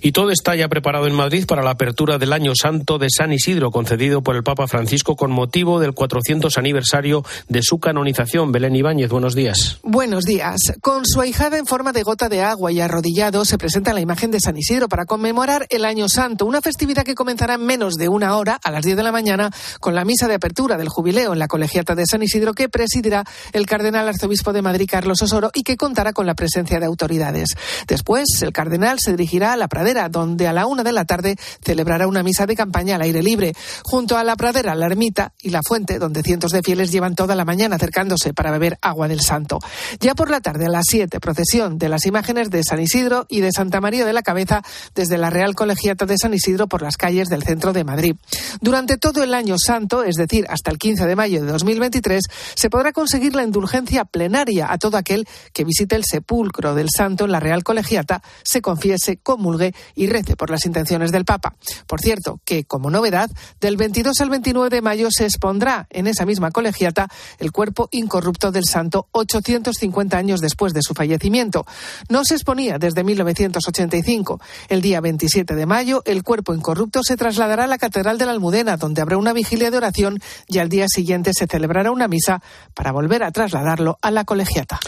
Y 0.00 0.12
todo 0.12 0.30
está 0.30 0.54
ya 0.54 0.68
preparado 0.68 1.06
en 1.06 1.14
Madrid 1.14 1.46
para 1.46 1.62
la 1.62 1.70
apertura 1.70 2.18
del 2.18 2.32
Año 2.32 2.52
Santo 2.54 2.98
de 2.98 3.08
San 3.10 3.32
Isidro, 3.32 3.70
concedido 3.70 4.22
por 4.22 4.36
el 4.36 4.42
Papa 4.42 4.66
Francisco 4.66 5.16
con 5.16 5.30
motivo 5.30 5.80
del 5.80 5.92
400 5.92 6.58
aniversario 6.58 7.24
de 7.48 7.62
su 7.62 7.78
canonización. 7.78 8.52
Belén 8.52 8.76
Ibáñez, 8.76 9.10
buenos 9.10 9.34
días. 9.34 9.78
Buenos 10.04 10.24
días. 10.24 10.58
Con 10.82 11.06
su 11.06 11.22
ahijada 11.22 11.56
en 11.56 11.64
forma 11.64 11.90
de 11.92 12.02
gota 12.02 12.28
de 12.28 12.42
agua 12.42 12.70
y 12.70 12.78
arrodillado 12.78 13.46
se 13.46 13.56
presenta 13.56 13.94
la 13.94 14.02
imagen 14.02 14.30
de 14.30 14.38
San 14.38 14.54
Isidro 14.54 14.86
para 14.86 15.06
conmemorar 15.06 15.66
el 15.70 15.86
Año 15.86 16.10
Santo, 16.10 16.44
una 16.44 16.60
festividad 16.60 17.04
que 17.04 17.14
comenzará 17.14 17.54
en 17.54 17.64
menos 17.64 17.94
de 17.94 18.10
una 18.10 18.36
hora, 18.36 18.60
a 18.62 18.70
las 18.70 18.84
10 18.84 18.98
de 18.98 19.02
la 19.02 19.12
mañana, 19.12 19.50
con 19.80 19.94
la 19.94 20.04
misa 20.04 20.28
de 20.28 20.34
apertura 20.34 20.76
del 20.76 20.90
jubileo 20.90 21.32
en 21.32 21.38
la 21.38 21.48
colegiata 21.48 21.94
de 21.94 22.04
San 22.04 22.22
Isidro 22.22 22.52
que 22.52 22.68
presidirá 22.68 23.24
el 23.54 23.64
cardenal 23.64 24.06
arzobispo 24.06 24.52
de 24.52 24.60
Madrid, 24.60 24.86
Carlos 24.90 25.22
Osoro, 25.22 25.50
y 25.54 25.62
que 25.62 25.78
contará 25.78 26.12
con 26.12 26.26
la 26.26 26.34
presencia 26.34 26.78
de 26.78 26.84
autoridades. 26.84 27.54
Después, 27.88 28.26
el 28.42 28.52
cardenal 28.52 28.98
se 29.00 29.12
dirigirá 29.12 29.54
a 29.54 29.56
la 29.56 29.68
pradera, 29.68 30.10
donde 30.10 30.46
a 30.46 30.52
la 30.52 30.66
una 30.66 30.82
de 30.82 30.92
la 30.92 31.06
tarde 31.06 31.36
celebrará 31.64 32.06
una 32.08 32.22
misa 32.22 32.44
de 32.44 32.54
campaña 32.54 32.96
al 32.96 33.02
aire 33.02 33.22
libre. 33.22 33.54
Junto 33.84 34.18
a 34.18 34.24
la 34.24 34.36
pradera, 34.36 34.74
la 34.74 34.84
ermita 34.84 35.32
y 35.40 35.48
la 35.48 35.62
fuente, 35.66 35.98
donde 35.98 36.22
cientos 36.22 36.52
de 36.52 36.60
fieles 36.60 36.92
llevan 36.92 37.14
toda 37.14 37.34
la 37.34 37.46
mañana 37.46 37.76
acercándose 37.76 38.34
para 38.34 38.50
beber 38.50 38.76
agua 38.82 39.08
del 39.08 39.22
santo. 39.22 39.60
Ya 40.00 40.14
por 40.14 40.30
la 40.30 40.40
tarde, 40.40 40.66
a 40.66 40.68
las 40.68 40.84
7, 40.88 41.20
procesión 41.20 41.78
de 41.78 41.88
las 41.88 42.06
imágenes 42.06 42.50
de 42.50 42.62
San 42.64 42.80
Isidro 42.80 43.26
y 43.28 43.40
de 43.40 43.52
Santa 43.52 43.80
María 43.80 44.04
de 44.04 44.12
la 44.12 44.22
Cabeza 44.22 44.62
desde 44.94 45.18
la 45.18 45.30
Real 45.30 45.54
Colegiata 45.54 46.06
de 46.06 46.18
San 46.18 46.34
Isidro 46.34 46.66
por 46.66 46.82
las 46.82 46.96
calles 46.96 47.28
del 47.28 47.42
centro 47.42 47.72
de 47.72 47.84
Madrid. 47.84 48.16
Durante 48.60 48.96
todo 48.96 49.22
el 49.22 49.34
año 49.34 49.56
santo, 49.58 50.02
es 50.02 50.16
decir, 50.16 50.46
hasta 50.48 50.70
el 50.70 50.78
15 50.78 51.06
de 51.06 51.16
mayo 51.16 51.40
de 51.44 51.50
2023, 51.50 52.22
se 52.54 52.70
podrá 52.70 52.92
conseguir 52.92 53.34
la 53.34 53.44
indulgencia 53.44 54.04
plenaria 54.04 54.72
a 54.72 54.78
todo 54.78 54.96
aquel 54.96 55.28
que 55.52 55.64
visite 55.64 55.96
el 55.96 56.04
sepulcro 56.04 56.74
del 56.74 56.88
santo 56.94 57.24
en 57.24 57.32
la 57.32 57.40
Real 57.40 57.62
Colegiata, 57.62 58.22
se 58.42 58.62
confiese, 58.62 59.18
comulgue 59.18 59.74
y 59.94 60.06
rece 60.06 60.36
por 60.36 60.50
las 60.50 60.66
intenciones 60.66 61.12
del 61.12 61.24
Papa. 61.24 61.54
Por 61.86 62.00
cierto, 62.00 62.40
que 62.44 62.64
como 62.64 62.90
novedad, 62.90 63.30
del 63.60 63.76
22 63.76 64.20
al 64.20 64.30
29 64.30 64.70
de 64.70 64.82
mayo 64.82 65.08
se 65.10 65.24
expondrá 65.24 65.86
en 65.90 66.06
esa 66.06 66.26
misma 66.26 66.50
colegiata 66.50 67.08
el 67.38 67.52
cuerpo 67.52 67.88
incorrupto 67.92 68.50
del 68.50 68.64
santo 68.64 69.08
850 69.12 69.83
años 70.12 70.40
después 70.40 70.72
de 70.72 70.82
su 70.82 70.94
fallecimiento. 70.94 71.66
No 72.08 72.24
se 72.24 72.34
exponía 72.34 72.78
desde 72.78 73.04
1985. 73.04 74.40
El 74.68 74.80
día 74.80 75.00
27 75.00 75.54
de 75.54 75.66
mayo, 75.66 76.02
el 76.04 76.22
cuerpo 76.22 76.54
incorrupto 76.54 77.00
se 77.02 77.16
trasladará 77.16 77.64
a 77.64 77.66
la 77.66 77.78
Catedral 77.78 78.18
de 78.18 78.26
la 78.26 78.32
Almudena, 78.32 78.76
donde 78.76 79.02
habrá 79.02 79.16
una 79.16 79.32
vigilia 79.32 79.70
de 79.70 79.76
oración 79.76 80.20
y 80.48 80.58
al 80.58 80.68
día 80.68 80.86
siguiente 80.88 81.32
se 81.34 81.46
celebrará 81.46 81.90
una 81.90 82.08
misa 82.08 82.42
para 82.74 82.92
volver 82.92 83.22
a 83.22 83.32
trasladarlo 83.32 83.98
a 84.02 84.10
la 84.10 84.24
colegiata. 84.24 84.80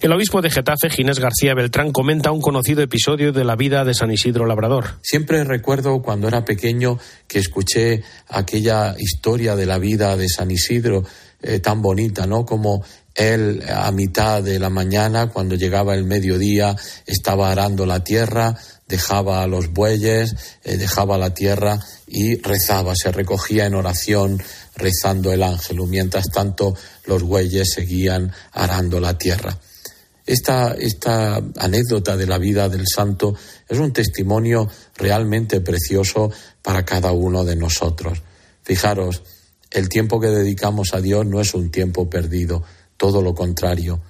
El 0.00 0.12
obispo 0.12 0.42
de 0.42 0.50
Getafe, 0.50 0.90
Ginés 0.90 1.18
García 1.18 1.54
Beltrán, 1.54 1.92
comenta 1.92 2.30
un 2.30 2.40
conocido 2.40 2.82
episodio 2.82 3.32
de 3.32 3.44
la 3.44 3.56
vida 3.56 3.84
de 3.84 3.94
San 3.94 4.10
Isidro 4.10 4.46
Labrador. 4.46 4.98
Siempre 5.02 5.44
recuerdo 5.44 6.02
cuando 6.02 6.28
era 6.28 6.44
pequeño 6.44 6.98
que 7.26 7.38
escuché 7.38 8.02
aquella 8.28 8.94
historia 8.98 9.56
de 9.56 9.66
la 9.66 9.78
vida 9.78 10.16
de 10.16 10.28
San 10.28 10.50
Isidro 10.50 11.04
eh, 11.44 11.58
tan 11.58 11.82
bonita, 11.82 12.26
¿no? 12.26 12.46
Como 12.46 12.84
él 13.14 13.62
a 13.68 13.90
mitad 13.92 14.42
de 14.42 14.58
la 14.58 14.70
mañana, 14.70 15.28
cuando 15.28 15.54
llegaba 15.54 15.94
el 15.94 16.04
mediodía, 16.04 16.76
estaba 17.06 17.50
arando 17.50 17.86
la 17.86 18.02
tierra, 18.02 18.56
dejaba 18.88 19.42
a 19.42 19.46
los 19.46 19.72
bueyes, 19.72 20.34
eh, 20.64 20.76
dejaba 20.76 21.18
la 21.18 21.34
tierra 21.34 21.78
y 22.06 22.36
rezaba, 22.36 22.94
se 22.94 23.12
recogía 23.12 23.66
en 23.66 23.74
oración 23.74 24.42
rezando 24.76 25.32
el 25.32 25.42
ángel, 25.42 25.78
mientras 25.88 26.26
tanto 26.30 26.74
los 27.06 27.22
bueyes 27.22 27.72
seguían 27.74 28.32
arando 28.52 29.00
la 29.00 29.16
tierra. 29.16 29.58
Esta, 30.24 30.74
esta 30.74 31.42
anécdota 31.56 32.16
de 32.16 32.26
la 32.26 32.38
vida 32.38 32.68
del 32.68 32.86
santo 32.86 33.34
es 33.68 33.78
un 33.78 33.92
testimonio 33.92 34.68
realmente 34.96 35.60
precioso 35.60 36.30
para 36.62 36.84
cada 36.84 37.12
uno 37.12 37.44
de 37.44 37.56
nosotros. 37.56 38.22
Fijaros, 38.62 39.22
el 39.70 39.88
tiempo 39.88 40.20
que 40.20 40.28
dedicamos 40.28 40.94
a 40.94 41.00
Dios 41.00 41.26
no 41.26 41.40
es 41.40 41.54
un 41.54 41.70
tiempo 41.70 42.08
perdido, 42.08 42.62
todo 43.02 43.20
lo 43.20 43.34
contrario. 43.34 44.00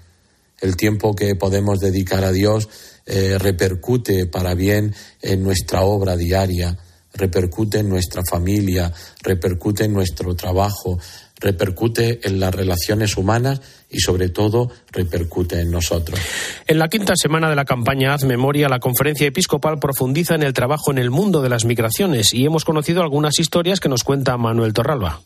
El 0.61 0.76
tiempo 0.76 1.16
que 1.16 1.35
podemos 1.35 1.81
dedicar 1.81 2.24
a 2.24 2.31
Dios 2.31 2.68
eh, 3.07 3.38
repercute 3.38 4.26
para 4.26 4.52
bien 4.52 4.94
en 5.22 5.42
nuestra 5.42 5.81
obra 5.81 6.14
diaria, 6.14 6.76
repercute 7.14 7.78
en 7.78 7.88
nuestra 7.88 8.20
familia, 8.22 8.92
repercute 9.22 9.85
en 9.85 9.94
nuestro 9.94 10.37
trabajo, 10.37 10.98
repercute 11.40 12.20
en 12.28 12.38
las 12.38 12.55
relaciones 12.55 13.16
humanas 13.16 13.62
y 13.88 14.00
sobre 14.00 14.28
todo 14.28 14.70
repercute 14.90 15.59
en 15.61 15.70
nosotros. 15.70 16.20
En 16.66 16.78
la 16.78 16.88
quinta 16.88 17.14
semana 17.16 17.48
de 17.48 17.57
la 17.57 17.64
campaña 17.64 18.12
Haz 18.12 18.24
Memoria, 18.24 18.68
la 18.68 18.78
conferencia 18.78 19.26
episcopal 19.26 19.78
profundiza 19.78 20.35
en 20.35 20.42
el 20.42 20.52
trabajo 20.52 20.90
en 20.90 20.98
el 20.98 21.11
mundo 21.11 21.40
de 21.40 21.48
las 21.48 21.64
migraciones 21.64 22.35
y 22.35 22.44
hemos 22.44 22.66
conocido 22.66 23.00
algunas 23.00 23.38
historias 23.38 23.81
que 23.81 23.88
nos 23.88 24.05
cuenta 24.05 24.37
Manuel 24.37 24.74
Torralba. 24.74 25.22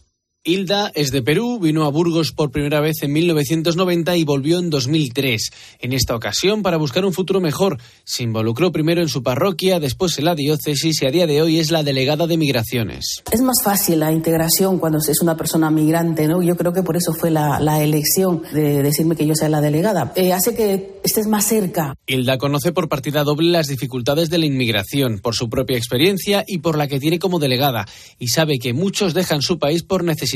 Hilda 0.46 0.92
es 0.94 1.10
de 1.10 1.22
Perú, 1.22 1.58
vino 1.58 1.86
a 1.86 1.90
Burgos 1.90 2.30
por 2.30 2.52
primera 2.52 2.78
vez 2.78 3.02
en 3.02 3.12
1990 3.12 4.16
y 4.16 4.22
volvió 4.22 4.60
en 4.60 4.70
2003. 4.70 5.50
En 5.80 5.92
esta 5.92 6.14
ocasión, 6.14 6.62
para 6.62 6.76
buscar 6.76 7.04
un 7.04 7.12
futuro 7.12 7.40
mejor, 7.40 7.78
se 8.04 8.22
involucró 8.22 8.70
primero 8.70 9.02
en 9.02 9.08
su 9.08 9.24
parroquia, 9.24 9.80
después 9.80 10.16
en 10.18 10.26
la 10.26 10.36
diócesis 10.36 11.02
y 11.02 11.06
a 11.06 11.10
día 11.10 11.26
de 11.26 11.42
hoy 11.42 11.58
es 11.58 11.72
la 11.72 11.82
delegada 11.82 12.28
de 12.28 12.36
migraciones. 12.36 13.24
Es 13.32 13.40
más 13.40 13.60
fácil 13.64 13.98
la 13.98 14.12
integración 14.12 14.78
cuando 14.78 14.98
es 14.98 15.20
una 15.20 15.36
persona 15.36 15.68
migrante, 15.68 16.28
¿no? 16.28 16.40
Yo 16.40 16.56
creo 16.56 16.72
que 16.72 16.84
por 16.84 16.96
eso 16.96 17.12
fue 17.12 17.32
la, 17.32 17.82
elección 17.82 18.42
de 18.52 18.84
decirme 18.84 19.16
que 19.16 19.26
yo 19.26 19.34
sea 19.34 19.48
la 19.48 19.60
delegada. 19.60 20.12
Eh, 20.14 20.32
hace 20.32 20.54
que 20.54 21.00
estés 21.02 21.26
más 21.26 21.44
cerca. 21.44 21.96
Hilda 22.06 22.38
conoce 22.38 22.70
por 22.70 22.88
partida 22.88 23.24
doble 23.24 23.50
las 23.50 23.66
dificultades 23.66 24.30
de 24.30 24.38
la 24.38 24.46
inmigración, 24.46 25.18
por 25.18 25.34
su 25.34 25.50
propia 25.50 25.76
experiencia 25.76 26.44
y 26.46 26.58
por 26.58 26.78
la 26.78 26.86
que 26.86 27.00
tiene 27.00 27.18
como 27.18 27.40
delegada, 27.40 27.84
y 28.20 28.28
sabe 28.28 28.60
que 28.60 28.72
muchos 28.72 29.12
dejan 29.12 29.42
su 29.42 29.58
país 29.58 29.82
por 29.82 30.04
necesidad 30.04 30.35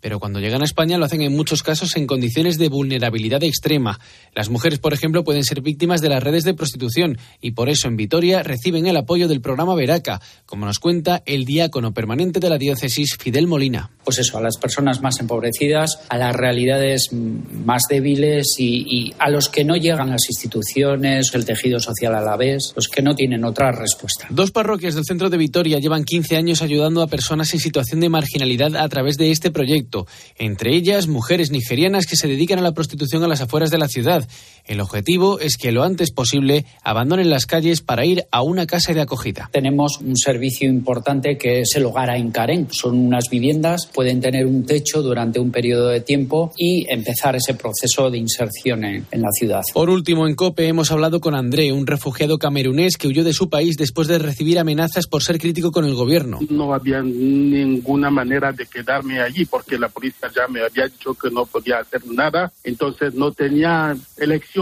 pero 0.00 0.18
cuando 0.20 0.40
llegan 0.40 0.62
a 0.62 0.64
España 0.64 0.98
lo 0.98 1.04
hacen 1.04 1.22
en 1.22 1.34
muchos 1.34 1.62
casos 1.62 1.96
en 1.96 2.06
condiciones 2.06 2.58
de 2.58 2.68
vulnerabilidad 2.68 3.42
extrema. 3.42 4.00
Las 4.34 4.50
mujeres, 4.50 4.78
por 4.78 4.92
ejemplo, 4.92 5.24
pueden 5.24 5.44
ser 5.44 5.60
víctimas 5.60 6.00
de 6.00 6.08
las 6.08 6.22
redes 6.22 6.44
de 6.44 6.54
prostitución 6.54 7.18
y 7.40 7.52
por 7.52 7.68
eso 7.68 7.88
en 7.88 7.96
Vitoria 7.96 8.42
reciben 8.42 8.86
el 8.86 8.96
apoyo 8.96 9.28
del 9.28 9.40
programa 9.40 9.74
Veraca, 9.74 10.20
como 10.44 10.66
nos 10.66 10.78
cuenta 10.78 11.22
el 11.26 11.44
diácono 11.44 11.92
permanente 11.92 12.40
de 12.40 12.50
la 12.50 12.58
diócesis, 12.58 13.16
Fidel 13.18 13.46
Molina. 13.46 13.95
Pues 14.06 14.20
eso, 14.20 14.38
a 14.38 14.40
las 14.40 14.56
personas 14.56 15.02
más 15.02 15.18
empobrecidas, 15.18 15.98
a 16.08 16.16
las 16.16 16.34
realidades 16.34 17.10
más 17.12 17.82
débiles 17.90 18.54
y, 18.56 19.12
a 19.18 19.28
los 19.30 19.48
que 19.48 19.64
no 19.64 19.74
llegan 19.74 20.10
las 20.10 20.30
instituciones, 20.30 21.34
el 21.34 21.44
tejido 21.44 21.80
social 21.80 22.14
a 22.14 22.20
la 22.20 22.36
vez, 22.36 22.72
los 22.76 22.86
que 22.86 23.02
no 23.02 23.16
tienen 23.16 23.44
otra 23.44 23.72
respuesta. 23.72 24.28
Dos 24.30 24.52
parroquias 24.52 24.94
del 24.94 25.04
centro 25.04 25.28
de 25.28 25.36
Vitoria 25.36 25.80
llevan 25.80 26.04
15 26.04 26.36
años 26.36 26.62
ayudando 26.62 27.02
a 27.02 27.08
personas 27.08 27.52
en 27.52 27.58
situación 27.58 27.98
de 27.98 28.08
marginalidad 28.08 28.76
a 28.76 28.88
través 28.88 29.16
de 29.16 29.32
este 29.32 29.50
proyecto, 29.50 30.06
entre 30.36 30.76
ellas 30.76 31.08
mujeres 31.08 31.50
nigerianas 31.50 32.06
que 32.06 32.14
se 32.14 32.28
dedican 32.28 32.60
a 32.60 32.62
la 32.62 32.74
prostitución 32.74 33.24
a 33.24 33.28
las 33.28 33.40
afueras 33.40 33.72
de 33.72 33.78
la 33.78 33.88
ciudad. 33.88 34.28
El 34.66 34.80
objetivo 34.80 35.38
es 35.38 35.56
que 35.56 35.70
lo 35.70 35.84
antes 35.84 36.10
posible 36.10 36.64
abandonen 36.82 37.30
las 37.30 37.46
calles 37.46 37.82
para 37.82 38.04
ir 38.04 38.24
a 38.32 38.42
una 38.42 38.66
casa 38.66 38.92
de 38.92 39.00
acogida. 39.00 39.48
Tenemos 39.52 40.00
un 40.00 40.16
servicio 40.16 40.68
importante 40.68 41.38
que 41.38 41.60
es 41.60 41.76
el 41.76 41.84
hogar 41.84 42.10
a 42.10 42.18
Incarén. 42.18 42.66
Son 42.72 42.98
unas 42.98 43.30
viviendas, 43.30 43.86
pueden 43.86 44.20
tener 44.20 44.44
un 44.44 44.66
techo 44.66 45.02
durante 45.02 45.38
un 45.38 45.52
periodo 45.52 45.88
de 45.88 46.00
tiempo 46.00 46.52
y 46.56 46.84
empezar 46.92 47.36
ese 47.36 47.54
proceso 47.54 48.10
de 48.10 48.18
inserción 48.18 48.84
en, 48.84 49.06
en 49.10 49.22
la 49.22 49.30
ciudad. 49.30 49.62
Por 49.72 49.88
último, 49.88 50.26
en 50.26 50.34
COPE 50.34 50.66
hemos 50.66 50.90
hablado 50.90 51.20
con 51.20 51.36
André, 51.36 51.72
un 51.72 51.86
refugiado 51.86 52.38
camerunés 52.38 52.96
que 52.96 53.06
huyó 53.06 53.22
de 53.22 53.32
su 53.32 53.48
país 53.48 53.76
después 53.76 54.08
de 54.08 54.18
recibir 54.18 54.58
amenazas 54.58 55.06
por 55.06 55.22
ser 55.22 55.38
crítico 55.38 55.70
con 55.70 55.84
el 55.84 55.94
gobierno. 55.94 56.40
No 56.50 56.74
había 56.74 57.02
ninguna 57.02 58.10
manera 58.10 58.52
de 58.52 58.66
quedarme 58.66 59.20
allí 59.20 59.44
porque 59.44 59.78
la 59.78 59.88
policía 59.88 60.28
ya 60.34 60.48
me 60.48 60.60
había 60.60 60.88
dicho 60.88 61.14
que 61.14 61.30
no 61.30 61.46
podía 61.46 61.78
hacer 61.78 62.02
nada, 62.06 62.52
entonces 62.64 63.14
no 63.14 63.30
tenía 63.30 63.96
elección. 64.16 64.55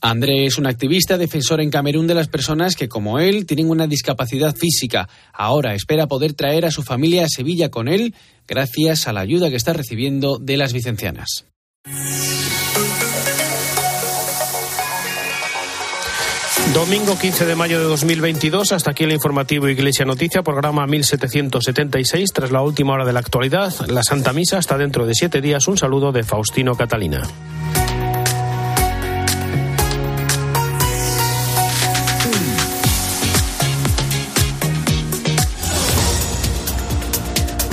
André 0.00 0.46
es 0.46 0.58
un 0.58 0.66
activista 0.66 1.16
defensor 1.16 1.60
en 1.60 1.70
Camerún 1.70 2.06
de 2.06 2.14
las 2.14 2.28
personas 2.28 2.76
que, 2.76 2.88
como 2.88 3.18
él, 3.18 3.46
tienen 3.46 3.70
una 3.70 3.86
discapacidad 3.86 4.54
física. 4.54 5.08
Ahora 5.32 5.74
espera 5.74 6.06
poder 6.06 6.34
traer 6.34 6.66
a 6.66 6.70
su 6.70 6.82
familia 6.82 7.24
a 7.24 7.28
Sevilla 7.28 7.70
con 7.70 7.88
él 7.88 8.14
gracias 8.46 9.08
a 9.08 9.12
la 9.12 9.20
ayuda 9.20 9.50
que 9.50 9.56
está 9.56 9.72
recibiendo 9.72 10.38
de 10.38 10.56
las 10.56 10.72
vicencianas. 10.72 11.44
Domingo 16.74 17.18
15 17.18 17.46
de 17.46 17.56
mayo 17.56 17.78
de 17.78 17.86
2022, 17.86 18.72
hasta 18.72 18.90
aquí 18.90 19.04
el 19.04 19.12
informativo 19.12 19.68
Iglesia 19.68 20.04
Noticia, 20.04 20.42
programa 20.42 20.86
1776, 20.86 22.30
tras 22.32 22.50
la 22.50 22.60
última 22.60 22.92
hora 22.92 23.06
de 23.06 23.14
la 23.14 23.20
actualidad, 23.20 23.72
la 23.88 24.02
Santa 24.02 24.34
Misa 24.34 24.58
hasta 24.58 24.76
dentro 24.76 25.06
de 25.06 25.14
siete 25.14 25.40
días. 25.40 25.66
Un 25.66 25.78
saludo 25.78 26.12
de 26.12 26.24
Faustino 26.24 26.76
Catalina. 26.76 27.22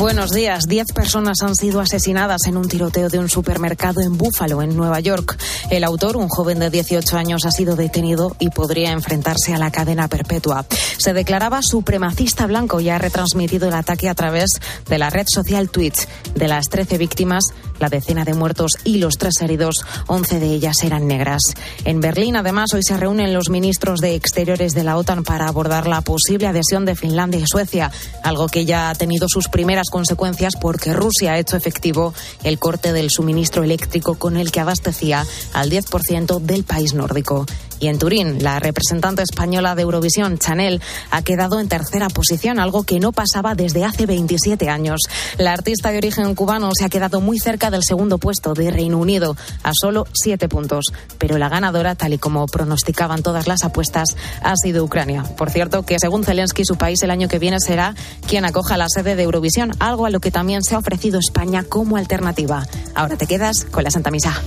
Buenos 0.05 0.29
días. 0.29 0.67
Diez 0.67 0.93
personas 0.93 1.41
han 1.41 1.55
sido 1.55 1.81
asesinadas 1.81 2.45
en 2.45 2.57
un 2.57 2.67
tiroteo 2.67 3.09
de 3.09 3.17
un 3.17 3.27
supermercado 3.27 4.01
en 4.01 4.19
Buffalo, 4.19 4.61
en 4.61 4.77
Nueva 4.77 4.99
York. 4.99 5.35
El 5.71 5.83
autor, 5.83 6.15
un 6.15 6.29
joven 6.29 6.59
de 6.59 6.69
18 6.69 7.17
años, 7.17 7.43
ha 7.43 7.49
sido 7.49 7.75
detenido 7.75 8.35
y 8.37 8.51
podría 8.51 8.91
enfrentarse 8.91 9.55
a 9.55 9.57
la 9.57 9.71
cadena 9.71 10.07
perpetua. 10.07 10.63
Se 10.99 11.13
declaraba 11.13 11.61
supremacista 11.63 12.45
blanco 12.45 12.79
y 12.81 12.89
ha 12.89 12.99
retransmitido 12.99 13.67
el 13.67 13.73
ataque 13.73 14.07
a 14.07 14.13
través 14.13 14.51
de 14.87 14.99
la 14.99 15.09
red 15.09 15.25
social 15.27 15.71
Twitch. 15.71 16.07
De 16.35 16.47
las 16.47 16.69
13 16.69 16.99
víctimas, 16.99 17.45
la 17.79 17.89
decena 17.89 18.25
de 18.25 18.33
muertos 18.33 18.71
y 18.83 18.97
los 18.97 19.17
tres 19.17 19.41
heridos, 19.41 19.85
11 20.07 20.39
de 20.39 20.47
ellas 20.47 20.83
eran 20.83 21.07
negras. 21.07 21.41
En 21.83 21.99
Berlín, 21.99 22.35
además, 22.35 22.73
hoy 22.73 22.83
se 22.83 22.97
reúnen 22.97 23.33
los 23.33 23.49
ministros 23.49 23.99
de 23.99 24.15
Exteriores 24.15 24.73
de 24.73 24.83
la 24.83 24.97
OTAN 24.97 25.23
para 25.23 25.47
abordar 25.47 25.87
la 25.87 26.01
posible 26.01 26.47
adhesión 26.47 26.85
de 26.85 26.95
Finlandia 26.95 27.39
y 27.39 27.47
Suecia, 27.47 27.91
algo 28.23 28.47
que 28.47 28.65
ya 28.65 28.89
ha 28.89 28.95
tenido 28.95 29.27
sus 29.29 29.47
primeras 29.47 29.89
consecuencias 29.89 30.53
porque 30.59 30.93
Rusia 30.93 31.33
ha 31.33 31.39
hecho 31.39 31.57
efectivo 31.57 32.13
el 32.43 32.59
corte 32.59 32.93
del 32.93 33.09
suministro 33.09 33.63
eléctrico 33.63 34.15
con 34.15 34.37
el 34.37 34.51
que 34.51 34.59
abastecía 34.59 35.25
al 35.53 35.69
10% 35.69 36.39
del 36.39 36.63
país 36.63 36.93
nórdico. 36.93 37.45
Y 37.79 37.87
en 37.87 37.99
Turín, 37.99 38.43
la 38.43 38.59
representante 38.59 39.21
española 39.21 39.75
de 39.75 39.81
Eurovisión, 39.81 40.37
Chanel, 40.37 40.81
ha 41.11 41.21
quedado 41.21 41.59
en 41.59 41.67
tercera 41.67 42.07
posición, 42.09 42.59
algo 42.59 42.83
que 42.83 42.99
no 42.99 43.11
pasaba 43.11 43.55
desde 43.55 43.83
hace 43.83 44.05
27 44.05 44.69
años. 44.69 45.01
La 45.37 45.53
artista 45.53 45.91
de 45.91 45.97
origen 45.97 46.33
cubano 46.35 46.71
se 46.77 46.85
ha 46.85 46.89
quedado 46.89 47.21
muy 47.21 47.39
cerca 47.39 47.69
del 47.69 47.83
segundo 47.83 48.17
puesto 48.17 48.53
de 48.53 48.71
Reino 48.71 48.97
Unido, 48.97 49.35
a 49.63 49.71
solo 49.73 50.05
siete 50.13 50.47
puntos. 50.47 50.85
Pero 51.17 51.37
la 51.37 51.49
ganadora, 51.49 51.95
tal 51.95 52.13
y 52.13 52.17
como 52.17 52.45
pronosticaban 52.45 53.23
todas 53.23 53.47
las 53.47 53.63
apuestas, 53.63 54.09
ha 54.41 54.55
sido 54.55 54.83
Ucrania. 54.83 55.23
Por 55.37 55.49
cierto, 55.49 55.83
que 55.83 55.99
según 55.99 56.23
Zelensky, 56.23 56.63
su 56.65 56.77
país 56.77 57.01
el 57.03 57.11
año 57.11 57.27
que 57.27 57.39
viene 57.39 57.59
será 57.59 57.95
quien 58.27 58.45
acoja 58.45 58.77
la 58.77 58.87
sede 58.89 59.15
de 59.15 59.23
Eurovisión, 59.23 59.71
algo 59.79 60.05
a 60.05 60.09
lo 60.09 60.19
que 60.19 60.31
también 60.31 60.63
se 60.63 60.75
ha 60.75 60.79
ofrecido 60.79 61.19
España 61.19 61.63
como 61.63 61.97
alternativa. 61.97 62.65
Ahora 62.93 63.17
te 63.17 63.27
quedas 63.27 63.65
con 63.65 63.83
la 63.83 63.91
Santa 63.91 64.11
Misa. 64.11 64.41